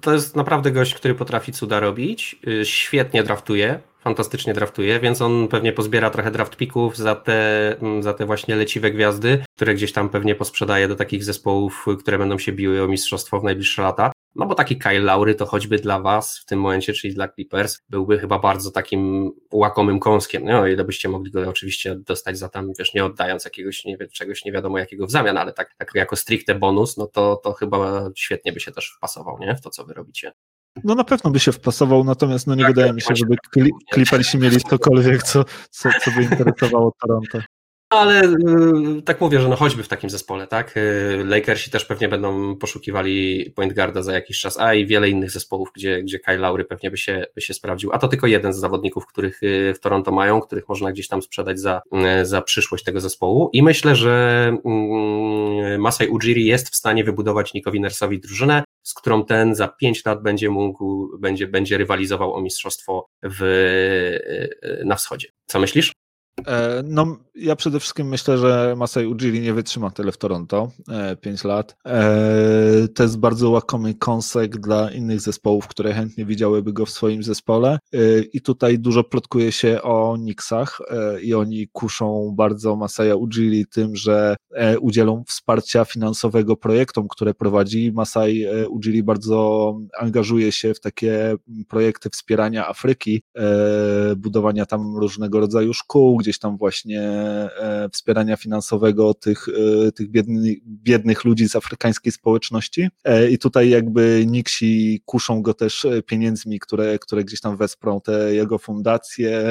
[0.00, 2.36] to jest naprawdę gość, który potrafi cuda robić.
[2.48, 8.02] Y, świetnie draftuje, fantastycznie draftuje, więc on pewnie pozbiera trochę draft pików za te, mm,
[8.02, 12.38] za te właśnie leciwe gwiazdy, które gdzieś tam pewnie posprzedaje do takich zespołów, które będą
[12.38, 14.12] się biły o mistrzostwo w najbliższe lata.
[14.38, 17.78] No bo taki Kyle Laury to choćby dla Was w tym momencie, czyli dla Clippers,
[17.88, 20.44] byłby chyba bardzo takim łakomym kąskiem.
[20.44, 23.96] No, o ile byście mogli go oczywiście dostać za tam, wiesz, nie oddając jakiegoś, nie
[23.96, 27.36] wiem, czegoś nie wiadomo jakiego w zamian, ale tak, tak jako stricte bonus, no to,
[27.36, 29.54] to chyba świetnie by się też wpasował, nie?
[29.54, 30.32] W to, co wy robicie.
[30.84, 33.36] No na pewno by się wpasował, natomiast no nie tak, wydaje mi się, żeby
[33.94, 37.38] Clippersi mieli cokolwiek, co, co, co by interesowało Toronto.
[37.90, 40.76] Ale y, tak mówię, że no choćby w takim zespole, tak?
[40.76, 45.30] Y, Lakersi też pewnie będą poszukiwali point guarda za jakiś czas, a i wiele innych
[45.30, 47.92] zespołów, gdzie, gdzie Kyle Lowry pewnie by się, by się sprawdził.
[47.92, 51.22] A to tylko jeden z zawodników, których y, w Toronto mają, których można gdzieś tam
[51.22, 51.82] sprzedać za,
[52.22, 53.50] za przyszłość tego zespołu.
[53.52, 59.24] I myślę, że mm, Masai Ujiri jest w stanie wybudować Nikowi Nersowi drużynę, z którą
[59.24, 63.40] ten za pięć lat będzie mógł, będzie, będzie rywalizował o mistrzostwo w,
[64.84, 65.28] na wschodzie.
[65.46, 65.92] Co myślisz?
[66.46, 70.70] E, no, ja przede wszystkim myślę, że Masai Ujiri nie wytrzyma tyle w Toronto,
[71.20, 71.76] 5 e, lat.
[71.86, 77.22] E, to jest bardzo łakomy kąsek dla innych zespołów, które chętnie widziałyby go w swoim
[77.22, 77.78] zespole
[78.32, 80.78] i tutaj dużo plotkuje się o Knicksach
[81.22, 84.36] i oni kuszą bardzo Masaya Ujiri tym, że
[84.80, 87.92] udzielą wsparcia finansowego projektom, które prowadzi.
[87.92, 91.34] Masai Ujiri bardzo angażuje się w takie
[91.68, 93.22] projekty wspierania Afryki,
[94.16, 100.58] budowania tam różnego rodzaju szkół, gdzieś tam właśnie e, wspierania finansowego tych, e, tych biednych,
[100.64, 102.88] biednych ludzi z afrykańskiej społeczności.
[103.04, 108.34] E, I tutaj jakby Niksi kuszą go też pieniędzmi, które, które gdzieś tam wesprą te
[108.34, 109.42] jego fundacje.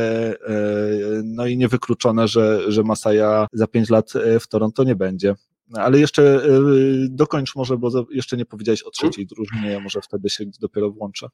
[1.24, 5.36] No i niewykluczone, że, że Masaja za pięć lat w Toronto nie będzie.
[5.74, 6.42] Ale jeszcze
[7.10, 11.28] dokończ może, bo jeszcze nie powiedziałeś o trzeciej drużynie, ja może wtedy się dopiero włączę.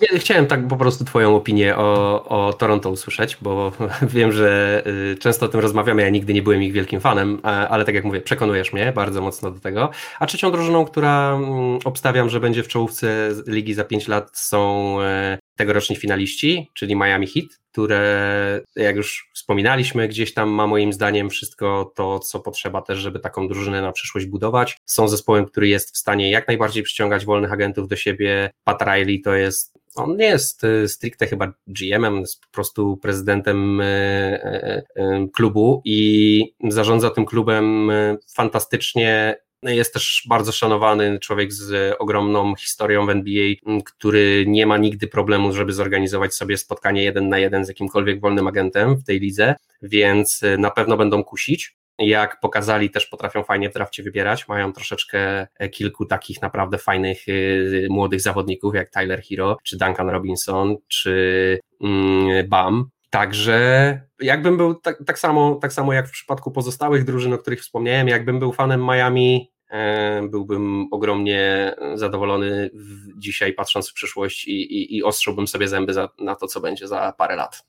[0.00, 3.72] Chciałem tak po prostu Twoją opinię o, o Toronto usłyszeć, bo
[4.02, 4.82] wiem, że
[5.12, 6.02] y, często o tym rozmawiamy.
[6.02, 9.50] Ja nigdy nie byłem ich wielkim fanem, ale tak jak mówię, przekonujesz mnie bardzo mocno
[9.50, 9.90] do tego.
[10.20, 14.96] A trzecią drużyną, która mm, obstawiam, że będzie w czołówce ligi za 5 lat, są
[15.00, 21.30] e, tegoroczni finaliści, czyli Miami Heat, które, jak już wspominaliśmy, gdzieś tam ma moim zdaniem
[21.30, 24.76] wszystko to, co potrzeba też, żeby taką drużynę na przyszłość budować.
[24.84, 28.50] Są zespołem, który jest w stanie jak najbardziej przyciągać wolnych agentów do siebie.
[28.64, 33.80] Pat Riley to jest on nie jest y, stricte chyba GM-em, jest po prostu prezydentem
[33.80, 34.42] y,
[34.96, 37.90] y, klubu i zarządza tym klubem
[38.34, 39.36] fantastycznie.
[39.64, 43.54] Jest też bardzo szanowany człowiek z ogromną historią w NBA,
[43.84, 48.46] który nie ma nigdy problemu, żeby zorganizować sobie spotkanie jeden na jeden z jakimkolwiek wolnym
[48.46, 53.74] agentem w tej lidze, więc na pewno będą kusić jak pokazali, też potrafią fajnie w
[53.74, 54.48] drafcie wybierać.
[54.48, 57.32] Mają troszeczkę e, kilku takich naprawdę fajnych e,
[57.88, 62.90] młodych zawodników, jak Tyler Hero, czy Duncan Robinson, czy mm, Bam.
[63.10, 67.60] Także jakbym był tak, tak, samo, tak samo jak w przypadku pozostałych drużyn, o których
[67.60, 69.53] wspomniałem, jakbym był fanem Miami, e,
[70.30, 72.70] byłbym ogromnie zadowolony
[73.16, 76.88] dzisiaj patrząc w przyszłość i, i, i ostrzyłbym sobie zęby za, na to, co będzie
[76.88, 77.64] za parę lat.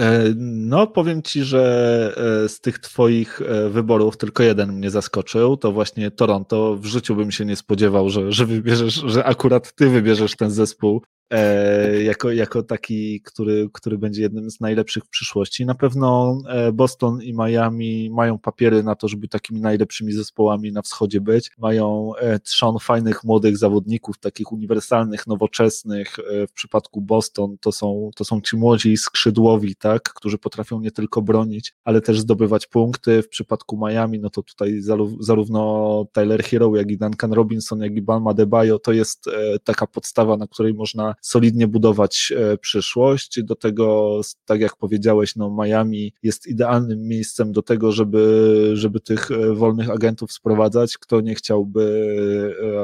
[0.00, 2.14] E, no, powiem ci, że
[2.44, 6.76] e, z tych twoich e, wyborów tylko jeden mnie zaskoczył, to właśnie Toronto.
[6.76, 11.02] W życiu bym się nie spodziewał, że, że wybierzesz, że akurat ty wybierzesz ten zespół
[11.32, 15.66] E, jako, jako taki, który, który będzie jednym z najlepszych w przyszłości.
[15.66, 20.82] Na pewno e, Boston i Miami mają papiery na to, żeby takimi najlepszymi zespołami na
[20.82, 21.50] wschodzie być.
[21.58, 26.16] Mają e, trzon fajnych młodych zawodników, takich uniwersalnych, nowoczesnych.
[26.48, 31.22] W przypadku Boston to są, to są ci młodzi skrzydłowi, tak, którzy potrafią nie tylko
[31.22, 33.22] bronić, ale też zdobywać punkty.
[33.22, 34.80] W przypadku Miami, no to tutaj
[35.20, 39.30] zarówno Tyler Hero, jak i Duncan Robinson, jak i Bam Adebayo to jest
[39.64, 43.42] taka podstawa, na której można solidnie budować e, przyszłość.
[43.42, 49.30] Do tego, tak jak powiedziałeś, no Miami jest idealnym miejscem do tego, żeby, żeby tych
[49.30, 50.98] e, wolnych agentów sprowadzać.
[50.98, 51.82] Kto nie chciałby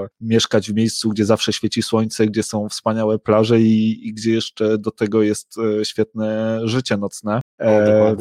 [0.04, 4.32] e, mieszkać w miejscu, gdzie zawsze świeci słońce, gdzie są wspaniałe plaże i, i gdzie
[4.32, 7.40] jeszcze do tego jest świetne życie nocne.
[7.60, 8.16] No,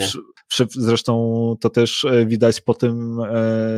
[0.70, 3.18] Zresztą to też widać po tym,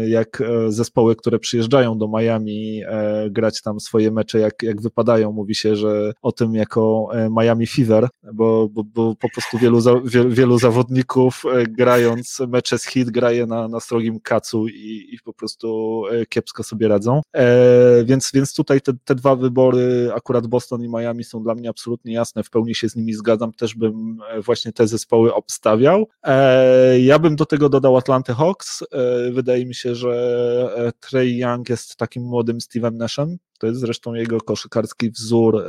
[0.08, 2.82] jak zespoły, które przyjeżdżają do Miami
[3.30, 5.32] grać tam swoje mecze, jak, jak wypadają.
[5.32, 10.30] Mówi się, że o tym jako Miami Fever, bo, bo, bo po prostu wielu, wielu,
[10.30, 16.04] wielu zawodników grając mecze z hit graje na, na strogim kacu i, i po prostu
[16.30, 17.22] kiepsko sobie radzą.
[18.06, 22.14] Więc, więc tutaj te, te dwa wybory, akurat Boston i Miami są dla mnie absolutnie
[22.14, 26.08] jasne, w pełni się z nimi zgadzam, też bym właśnie te zespoły obstawiał.
[26.24, 28.82] E, ja bym do tego dodał Atlanta Hawks.
[28.82, 33.38] E, wydaje mi się, że e, Trey Young jest takim młodym Steve'em Nashem.
[33.60, 35.64] To jest zresztą jego koszykarski wzór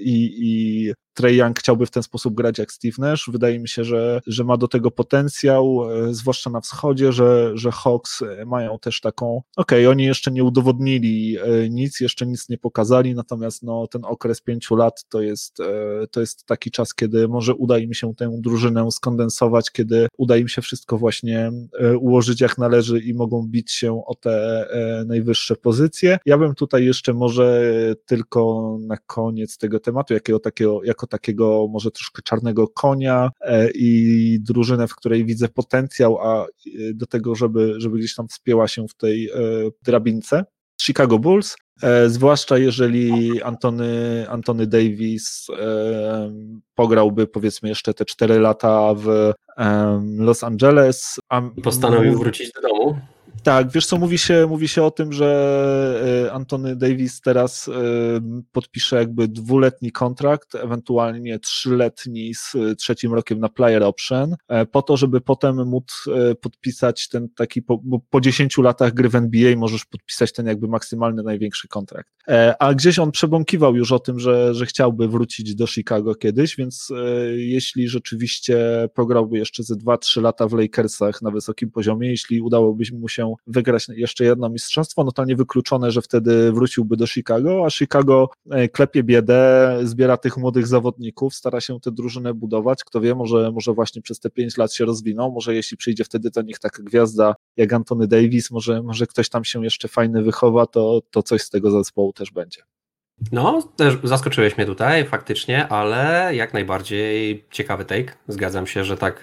[0.00, 3.30] i, i Trey Young chciałby w ten sposób grać jak Steve Nash.
[3.32, 7.70] Wydaje mi się, że, że ma do tego potencjał, e, zwłaszcza na wschodzie, że, że
[7.72, 12.48] Hawks e, mają też taką, okej, okay, oni jeszcze nie udowodnili e, nic, jeszcze nic
[12.48, 15.58] nie pokazali, natomiast no, ten okres pięciu lat to jest,
[16.10, 20.48] to jest taki czas, kiedy może uda im się tę drużynę skondensować, kiedy uda im
[20.48, 21.52] się wszystko właśnie
[22.00, 24.66] ułożyć jak należy i mogą bić się o te
[25.06, 26.18] najwyższe pozycje.
[26.26, 27.72] Ja bym tutaj jeszcze może
[28.06, 34.38] tylko na koniec tego tematu, jakiego takiego, jako takiego może troszkę czarnego konia e, i
[34.40, 36.46] drużynę, w której widzę potencjał, a e,
[36.94, 39.34] do tego, żeby, żeby gdzieś tam wspięła się w tej e,
[39.82, 40.44] drabince.
[40.82, 41.56] Chicago Bulls,
[42.06, 45.46] zwłaszcza jeżeli Antony, Antony Davis
[46.74, 49.32] pograłby powiedzmy jeszcze te 4 lata w
[50.18, 51.20] Los Angeles.
[51.28, 52.98] A, Postanowił wrócić do domu.
[53.42, 57.72] Tak, wiesz co, mówi się, mówi się o tym, że e, Antony Davis teraz e,
[58.52, 64.96] podpisze jakby dwuletni kontrakt, ewentualnie trzyletni z trzecim rokiem na player option, e, po to,
[64.96, 66.04] żeby potem móc
[66.40, 71.22] podpisać ten taki, po, po 10 latach gry w NBA możesz podpisać ten jakby maksymalny,
[71.22, 72.08] największy kontrakt.
[72.58, 76.92] A gdzieś on przebąkiwał już o tym, że, że chciałby wrócić do Chicago kiedyś, więc
[77.36, 83.08] jeśli rzeczywiście pograłby jeszcze ze 2-3 lata w Lakersach na wysokim poziomie, jeśli udałoby mu
[83.08, 88.28] się wygrać jeszcze jedno mistrzostwo, no to niewykluczone, że wtedy wróciłby do Chicago, a Chicago
[88.50, 93.52] e, klepie biedę, zbiera tych młodych zawodników, stara się tę drużynę budować, kto wie, może,
[93.52, 96.82] może właśnie przez te pięć lat się rozwiną, może jeśli przyjdzie wtedy do nich taka
[96.82, 101.42] gwiazda jak Antony Davis, może, może ktoś tam się jeszcze fajny wychowa, to, to coś
[101.42, 102.62] z tego zespołu też będzie.
[103.32, 108.16] No, też zaskoczyłeś mnie tutaj faktycznie, ale jak najbardziej ciekawy take.
[108.28, 109.22] Zgadzam się, że tak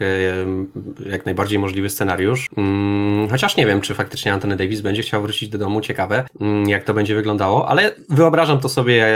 [1.06, 2.50] jak najbardziej możliwy scenariusz.
[2.58, 5.82] Mm, chociaż nie wiem, czy faktycznie Anthony Davis będzie chciał wrócić do domu.
[5.82, 9.08] Ciekawe, mm, jak to będzie wyglądało, ale wyobrażam to sobie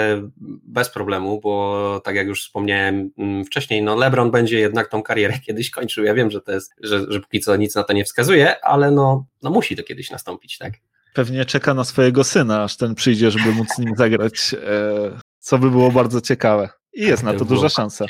[0.64, 5.40] bez problemu, bo tak jak już wspomniałem mm, wcześniej, no LeBron będzie jednak tą karierę
[5.46, 6.04] kiedyś kończył.
[6.04, 8.92] Ja wiem, że to jest, że, że póki co nic na to nie wskazuje, ale
[8.92, 10.74] no, no musi to kiedyś nastąpić, tak?
[11.20, 15.58] Pewnie czeka na swojego syna, aż ten przyjdzie, żeby móc z nim zagrać, e, co
[15.58, 16.70] by było bardzo ciekawe.
[16.94, 18.06] I jest na to duża szansa.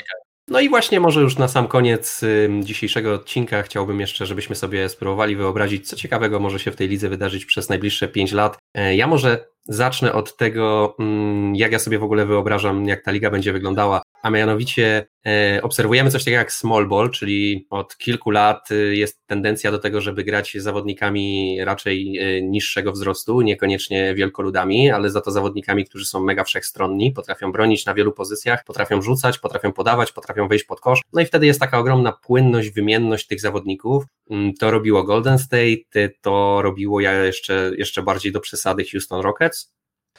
[0.48, 2.20] No i właśnie może już na sam koniec
[2.60, 7.08] dzisiejszego odcinka chciałbym jeszcze, żebyśmy sobie spróbowali wyobrazić, co ciekawego może się w tej lidze
[7.08, 8.58] wydarzyć przez najbliższe 5 lat.
[8.74, 13.10] E, ja może zacznę od tego, mm, jak ja sobie w ogóle wyobrażam, jak ta
[13.10, 18.30] liga będzie wyglądała a mianowicie e, obserwujemy coś takiego jak small ball, czyli od kilku
[18.30, 24.14] lat e, jest tendencja do tego, żeby grać z zawodnikami raczej e, niższego wzrostu, niekoniecznie
[24.14, 29.02] wielkoludami, ale za to zawodnikami, którzy są mega wszechstronni, potrafią bronić na wielu pozycjach, potrafią
[29.02, 31.00] rzucać, potrafią podawać, potrafią wejść pod kosz.
[31.12, 34.04] No i wtedy jest taka ogromna płynność, wymienność tych zawodników.
[34.30, 39.49] Mm, to robiło Golden State, to robiło ja jeszcze, jeszcze bardziej do przesady Houston Rockets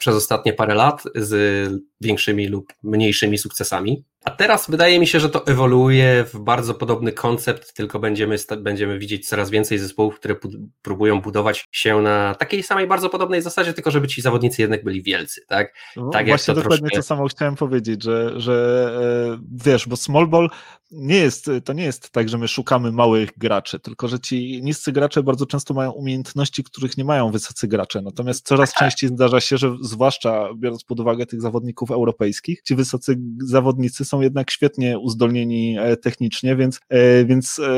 [0.02, 4.04] przez ostatnie parę lat z większymi lub mniejszymi sukcesami.
[4.24, 8.98] A teraz wydaje mi się, że to ewoluuje w bardzo podobny koncept, tylko będziemy, będziemy
[8.98, 10.36] widzieć coraz więcej zespołów, które
[10.82, 15.02] próbują budować się na takiej samej bardzo podobnej zasadzie, tylko żeby ci zawodnicy jednak byli
[15.02, 15.74] wielcy, tak?
[15.96, 16.96] No, tak właśnie dokładnie troszkę...
[16.96, 18.88] to samo chciałem powiedzieć, że, że
[19.34, 20.50] e, wiesz, bo small ball
[20.92, 24.92] nie jest, to nie jest tak, że my szukamy małych graczy, tylko że ci niscy
[24.92, 28.78] gracze bardzo często mają umiejętności, których nie mają wysocy gracze, natomiast coraz tak.
[28.78, 34.20] częściej zdarza się, że zwłaszcza biorąc pod uwagę tych zawodników europejskich, ci wysocy zawodnicy są
[34.20, 37.72] jednak świetnie uzdolnieni e, technicznie, więc, e, więc e,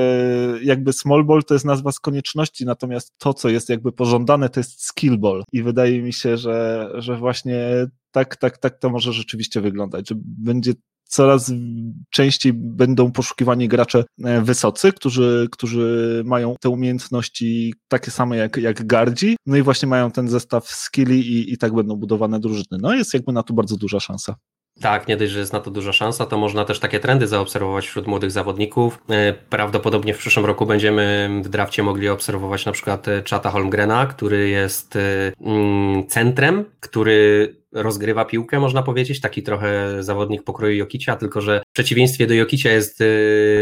[0.63, 4.61] jakby small ball to jest nazwa z konieczności, natomiast to, co jest jakby pożądane, to
[4.61, 9.13] jest skill ball i wydaje mi się, że, że właśnie tak, tak, tak to może
[9.13, 10.73] rzeczywiście wyglądać, że będzie
[11.09, 11.53] coraz
[12.11, 14.05] częściej będą poszukiwani gracze
[14.43, 20.11] wysocy, którzy, którzy mają te umiejętności takie same jak, jak gardzi, no i właśnie mają
[20.11, 22.79] ten zestaw skilli i, i tak będą budowane drużyny.
[22.81, 24.37] No jest jakby na to bardzo duża szansa.
[24.81, 27.87] Tak, nie dość, że jest na to duża szansa, to można też takie trendy zaobserwować
[27.87, 28.99] wśród młodych zawodników.
[29.11, 34.07] E, prawdopodobnie w przyszłym roku będziemy w drafcie mogli obserwować na przykład e, Chata Holmgrena,
[34.07, 41.17] który jest e, mm, centrem, który rozgrywa piłkę, można powiedzieć, taki trochę zawodnik pokroju Jokicia,
[41.17, 43.03] tylko że w przeciwieństwie do Jokicia jest,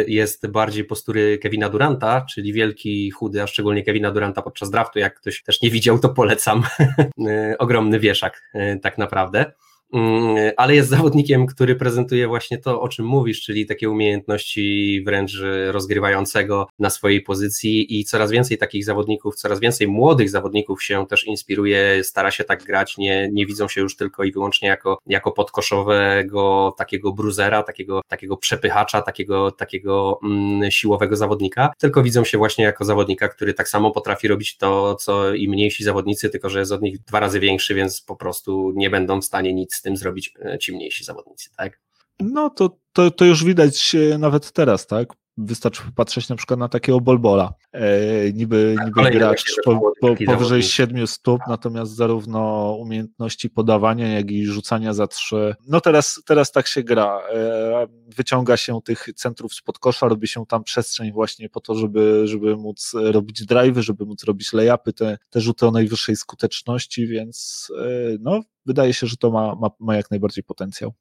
[0.06, 5.20] jest bardziej postury Kevina Duranta, czyli wielki, chudy, a szczególnie Kevina Duranta podczas draftu, jak
[5.20, 6.62] ktoś też nie widział, to polecam.
[7.58, 8.42] Ogromny wieszak
[8.82, 9.52] tak naprawdę.
[9.92, 15.42] Mm, ale jest zawodnikiem, który prezentuje właśnie to, o czym mówisz, czyli takie umiejętności wręcz
[15.70, 21.24] rozgrywającego na swojej pozycji i coraz więcej takich zawodników, coraz więcej młodych zawodników się też
[21.24, 25.32] inspiruje, stara się tak grać, nie, nie widzą się już tylko i wyłącznie jako, jako
[25.32, 32.64] podkoszowego takiego bruzera, takiego, takiego przepychacza, takiego, takiego mm, siłowego zawodnika, tylko widzą się właśnie
[32.64, 36.72] jako zawodnika, który tak samo potrafi robić to, co i mniejsi zawodnicy, tylko że jest
[36.72, 39.96] od nich dwa razy większy, więc po prostu nie będą w stanie nic z tym
[39.96, 41.80] zrobić e, ci mniejsi zawodnicy, tak?
[42.20, 45.08] No to, to, to już widać nawet teraz, tak?
[45.36, 47.54] Wystarczy popatrzeć na przykład na takiego bolbola.
[47.72, 54.30] E, niby tak, niby gracz po, po, powyżej 7 stóp, natomiast zarówno umiejętności podawania, jak
[54.30, 55.54] i rzucania za trzy.
[55.68, 57.20] No teraz, teraz tak się gra.
[57.34, 62.22] E, wyciąga się tych centrów spod kosza, robi się tam przestrzeń właśnie po to, żeby,
[62.24, 67.68] żeby móc robić drive, żeby móc robić layupy, te, te rzuty o najwyższej skuteczności, więc
[67.80, 70.92] e, no, wydaje się, że to ma, ma, ma jak najbardziej potencjał.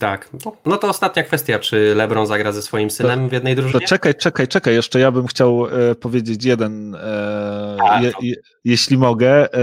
[0.00, 0.30] Tak.
[0.66, 3.80] No to ostatnia kwestia, czy LeBron zagra ze swoim synem to, w jednej drużynie?
[3.80, 4.74] To czekaj, czekaj, czekaj.
[4.74, 8.34] Jeszcze ja bym chciał e, powiedzieć jeden, e, A, je, je,
[8.64, 9.54] jeśli mogę.
[9.54, 9.58] E,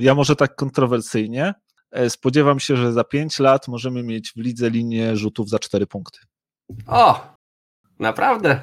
[0.00, 1.54] ja może tak kontrowersyjnie.
[1.90, 5.86] E, spodziewam się, że za 5 lat możemy mieć w lidze linię rzutów za 4
[5.86, 6.18] punkty.
[6.86, 7.34] O!
[7.98, 8.60] Naprawdę?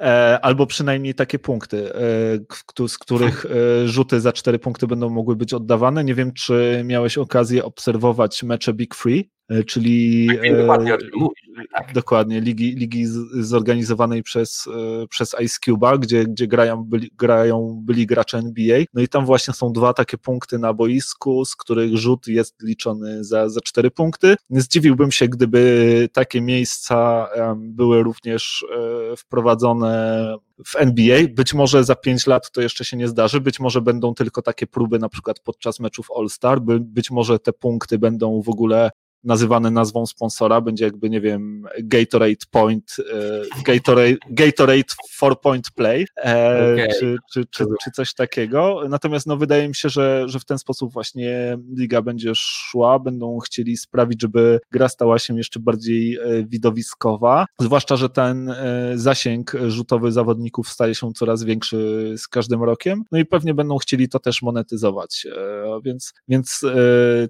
[0.00, 3.46] E, albo przynajmniej takie punkty, e, z których
[3.84, 6.04] rzuty za cztery punkty będą mogły być oddawane.
[6.04, 9.33] Nie wiem, czy miałeś okazję obserwować mecze Big Free,
[9.66, 11.92] czyli tak, dokładnie, o czym mówisz, tak.
[11.92, 13.04] dokładnie ligi, ligi
[13.40, 14.68] zorganizowanej przez,
[15.10, 18.80] przez Ice Cube'a, gdzie, gdzie grają, byli, grają byli gracze NBA.
[18.94, 23.24] No i tam właśnie są dwa takie punkty na boisku, z których rzut jest liczony
[23.24, 24.36] za, za cztery punkty.
[24.50, 28.66] Nie zdziwiłbym się, gdyby takie miejsca były również
[29.16, 30.34] wprowadzone
[30.66, 31.20] w NBA.
[31.30, 34.66] Być może za 5 lat to jeszcze się nie zdarzy, być może będą tylko takie
[34.66, 38.90] próby na przykład podczas meczów All-Star, być może te punkty będą w ogóle
[39.24, 46.06] nazywane nazwą sponsora, będzie jakby, nie wiem, Gatorade Point, e, Gatorade, Gatorade Four Point Play,
[46.16, 46.88] e, okay.
[47.00, 48.80] czy, czy, czy, czy, coś takiego.
[48.88, 53.38] Natomiast no, wydaje mi się, że, że w ten sposób właśnie liga będzie szła, będą
[53.38, 58.54] chcieli sprawić, żeby gra stała się jeszcze bardziej e, widowiskowa, zwłaszcza, że ten
[58.94, 64.08] zasięg rzutowy zawodników staje się coraz większy z każdym rokiem, no i pewnie będą chcieli
[64.08, 65.26] to też monetyzować,
[65.84, 66.60] więc, więc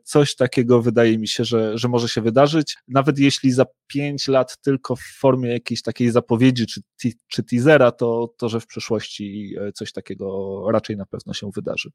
[0.05, 4.57] coś takiego wydaje mi się, że, że może się wydarzyć, nawet jeśli za pięć lat
[4.61, 6.81] tylko w formie jakiejś takiej zapowiedzi czy,
[7.29, 11.91] czy teasera, to, to że w przyszłości e, coś takiego raczej na pewno się wydarzy.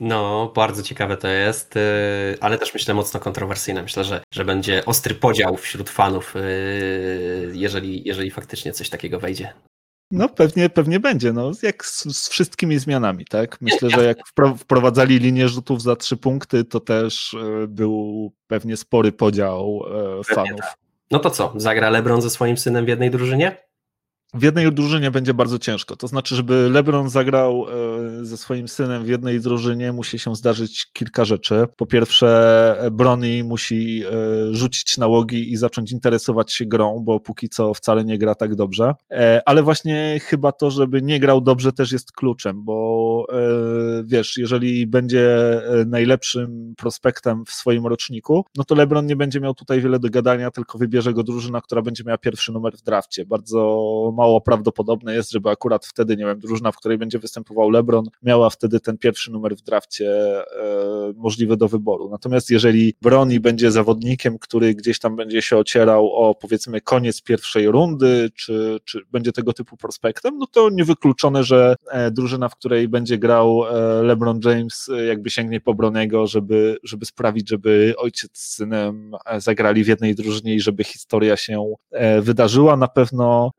[0.00, 1.80] No, bardzo ciekawe to jest, e,
[2.40, 3.82] ale też myślę mocno kontrowersyjne.
[3.82, 6.40] Myślę, że, że będzie ostry podział wśród fanów, e,
[7.52, 9.52] jeżeli, jeżeli faktycznie coś takiego wejdzie.
[10.10, 13.60] No pewnie, pewnie będzie, no jak z, z, wszystkimi zmianami, tak?
[13.60, 14.18] Myślę, że jak
[14.58, 19.82] wprowadzali linię rzutów za trzy punkty, to też e, był pewnie spory podział
[20.20, 20.60] e, fanów.
[20.60, 20.76] Tak.
[21.10, 23.65] No to co, zagra LeBron ze swoim synem w jednej drużynie?
[24.36, 25.96] W jednej drużynie będzie bardzo ciężko.
[25.96, 27.66] To znaczy, żeby LeBron zagrał
[28.20, 31.66] e, ze swoim synem w jednej drużynie, musi się zdarzyć kilka rzeczy.
[31.76, 32.26] Po pierwsze,
[32.92, 34.10] Brony musi e,
[34.54, 38.94] rzucić nałogi i zacząć interesować się grą, bo póki co wcale nie gra tak dobrze.
[39.10, 43.26] E, ale właśnie chyba to, żeby nie grał dobrze, też jest kluczem, bo
[44.04, 45.38] wiesz, jeżeli będzie
[45.86, 50.50] najlepszym prospektem w swoim roczniku, no to LeBron nie będzie miał tutaj wiele do gadania,
[50.50, 53.26] tylko wybierze go drużyna, która będzie miała pierwszy numer w drafcie.
[53.26, 53.56] Bardzo
[54.16, 58.50] mało prawdopodobne jest, żeby akurat wtedy, nie wiem, drużyna, w której będzie występował LeBron, miała
[58.50, 62.08] wtedy ten pierwszy numer w drafcie e, możliwy do wyboru.
[62.10, 67.70] Natomiast jeżeli Broni będzie zawodnikiem, który gdzieś tam będzie się ocierał o powiedzmy koniec pierwszej
[67.70, 72.88] rundy, czy, czy będzie tego typu prospektem, no to niewykluczone, że e, drużyna, w której
[72.88, 78.30] będzie grał e, LeBron James, e, jakby sięgnie po Broniego, żeby, żeby sprawić, żeby ojciec
[78.38, 81.74] z synem e, zagrali w jednej drużynie i żeby historia się
[82.20, 82.76] wydarzyła.
[82.76, 83.50] Na pewno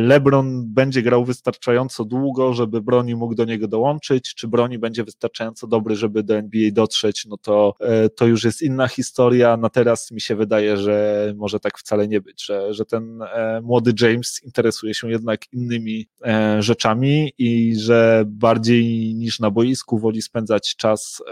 [0.00, 5.66] LeBron będzie grał wystarczająco długo, żeby Broni mógł do niego dołączyć, czy Broni będzie wystarczająco
[5.66, 9.56] dobry, żeby do NBA dotrzeć, no to, e, to już jest inna historia.
[9.56, 13.60] Na teraz mi się wydaje, że może tak wcale nie być, że, że ten e,
[13.62, 20.22] młody James interesuje się jednak innymi e, rzeczami i że bardziej niż na boisku woli
[20.22, 21.22] spędzać czas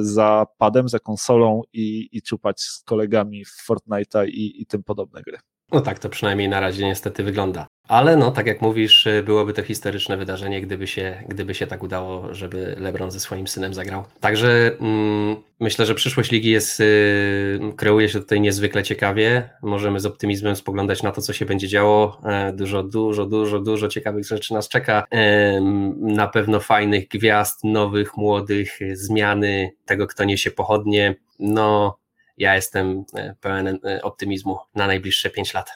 [0.00, 2.20] za padem, za konsolą i, i
[2.56, 5.38] z kolegami w Fortnite'a i, i tym podobne gry.
[5.72, 7.66] No tak, to przynajmniej na razie niestety wygląda.
[7.88, 12.34] Ale no, tak jak mówisz, byłoby to historyczne wydarzenie, gdyby się, gdyby się tak udało,
[12.34, 14.04] żeby LeBron ze swoim synem zagrał.
[14.20, 19.50] Także mm, myślę, że przyszłość ligi jest, y, kreuje się tutaj niezwykle ciekawie.
[19.62, 22.20] Możemy z optymizmem spoglądać na to, co się będzie działo.
[22.24, 25.04] E, dużo, dużo, dużo, dużo ciekawych rzeczy nas czeka.
[25.10, 25.60] E,
[26.00, 31.14] na pewno fajnych gwiazd, nowych, młodych, zmiany tego, kto niesie pochodnie.
[31.38, 31.98] No,
[32.36, 35.70] ja jestem e, pełen e, optymizmu na najbliższe 5 lat.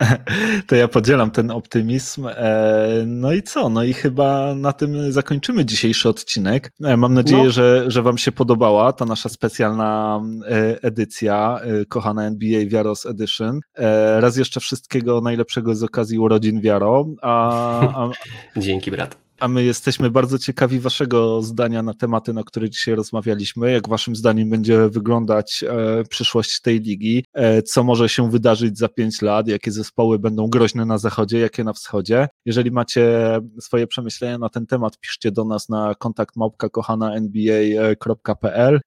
[0.66, 2.26] To ja podzielam ten optymizm.
[2.26, 3.68] E, no i co?
[3.68, 6.72] No i chyba na tym zakończymy dzisiejszy odcinek.
[6.96, 7.50] Mam nadzieję, no.
[7.50, 10.22] że, że Wam się podobała ta nasza specjalna
[10.82, 13.60] edycja, kochana NBA Wiaros Edition.
[14.18, 17.06] Raz jeszcze wszystkiego najlepszego z okazji urodzin Wiaro.
[17.22, 18.10] A, a...
[18.56, 23.72] Dzięki, brat a my jesteśmy bardzo ciekawi Waszego zdania na tematy, na które dzisiaj rozmawialiśmy.
[23.72, 27.24] Jak Waszym zdaniem będzie wyglądać e, przyszłość tej ligi?
[27.34, 29.48] E, co może się wydarzyć za pięć lat?
[29.48, 32.28] Jakie zespoły będą groźne na zachodzie, jakie na wschodzie?
[32.44, 37.60] Jeżeli macie swoje przemyślenia na ten temat, piszcie do nas na kontakt małpka kochana.nba.pl.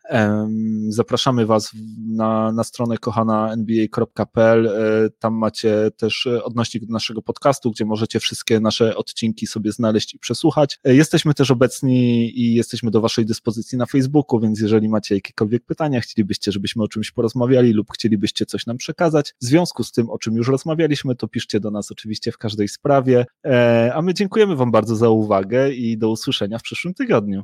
[0.10, 0.48] E,
[0.90, 1.72] zapraszamy Was
[2.08, 4.68] na, na stronę kochana.nba.pl.
[4.68, 10.14] E, tam macie też odnośnik do naszego podcastu, gdzie możecie wszystkie nasze odcinki sobie znaleźć
[10.14, 10.80] i przesłuchać słuchać.
[10.84, 15.66] E, jesteśmy też obecni i jesteśmy do Waszej dyspozycji na Facebooku, więc jeżeli macie jakiekolwiek
[15.66, 20.10] pytania, chcielibyście, żebyśmy o czymś porozmawiali lub chcielibyście coś nam przekazać, w związku z tym,
[20.10, 23.26] o czym już rozmawialiśmy, to piszcie do nas oczywiście w każdej sprawie.
[23.46, 27.44] E, a my dziękujemy Wam bardzo za uwagę i do usłyszenia w przyszłym tygodniu.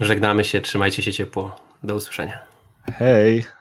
[0.00, 1.56] Żegnamy się, trzymajcie się ciepło.
[1.82, 2.38] Do usłyszenia.
[2.98, 3.55] Hej.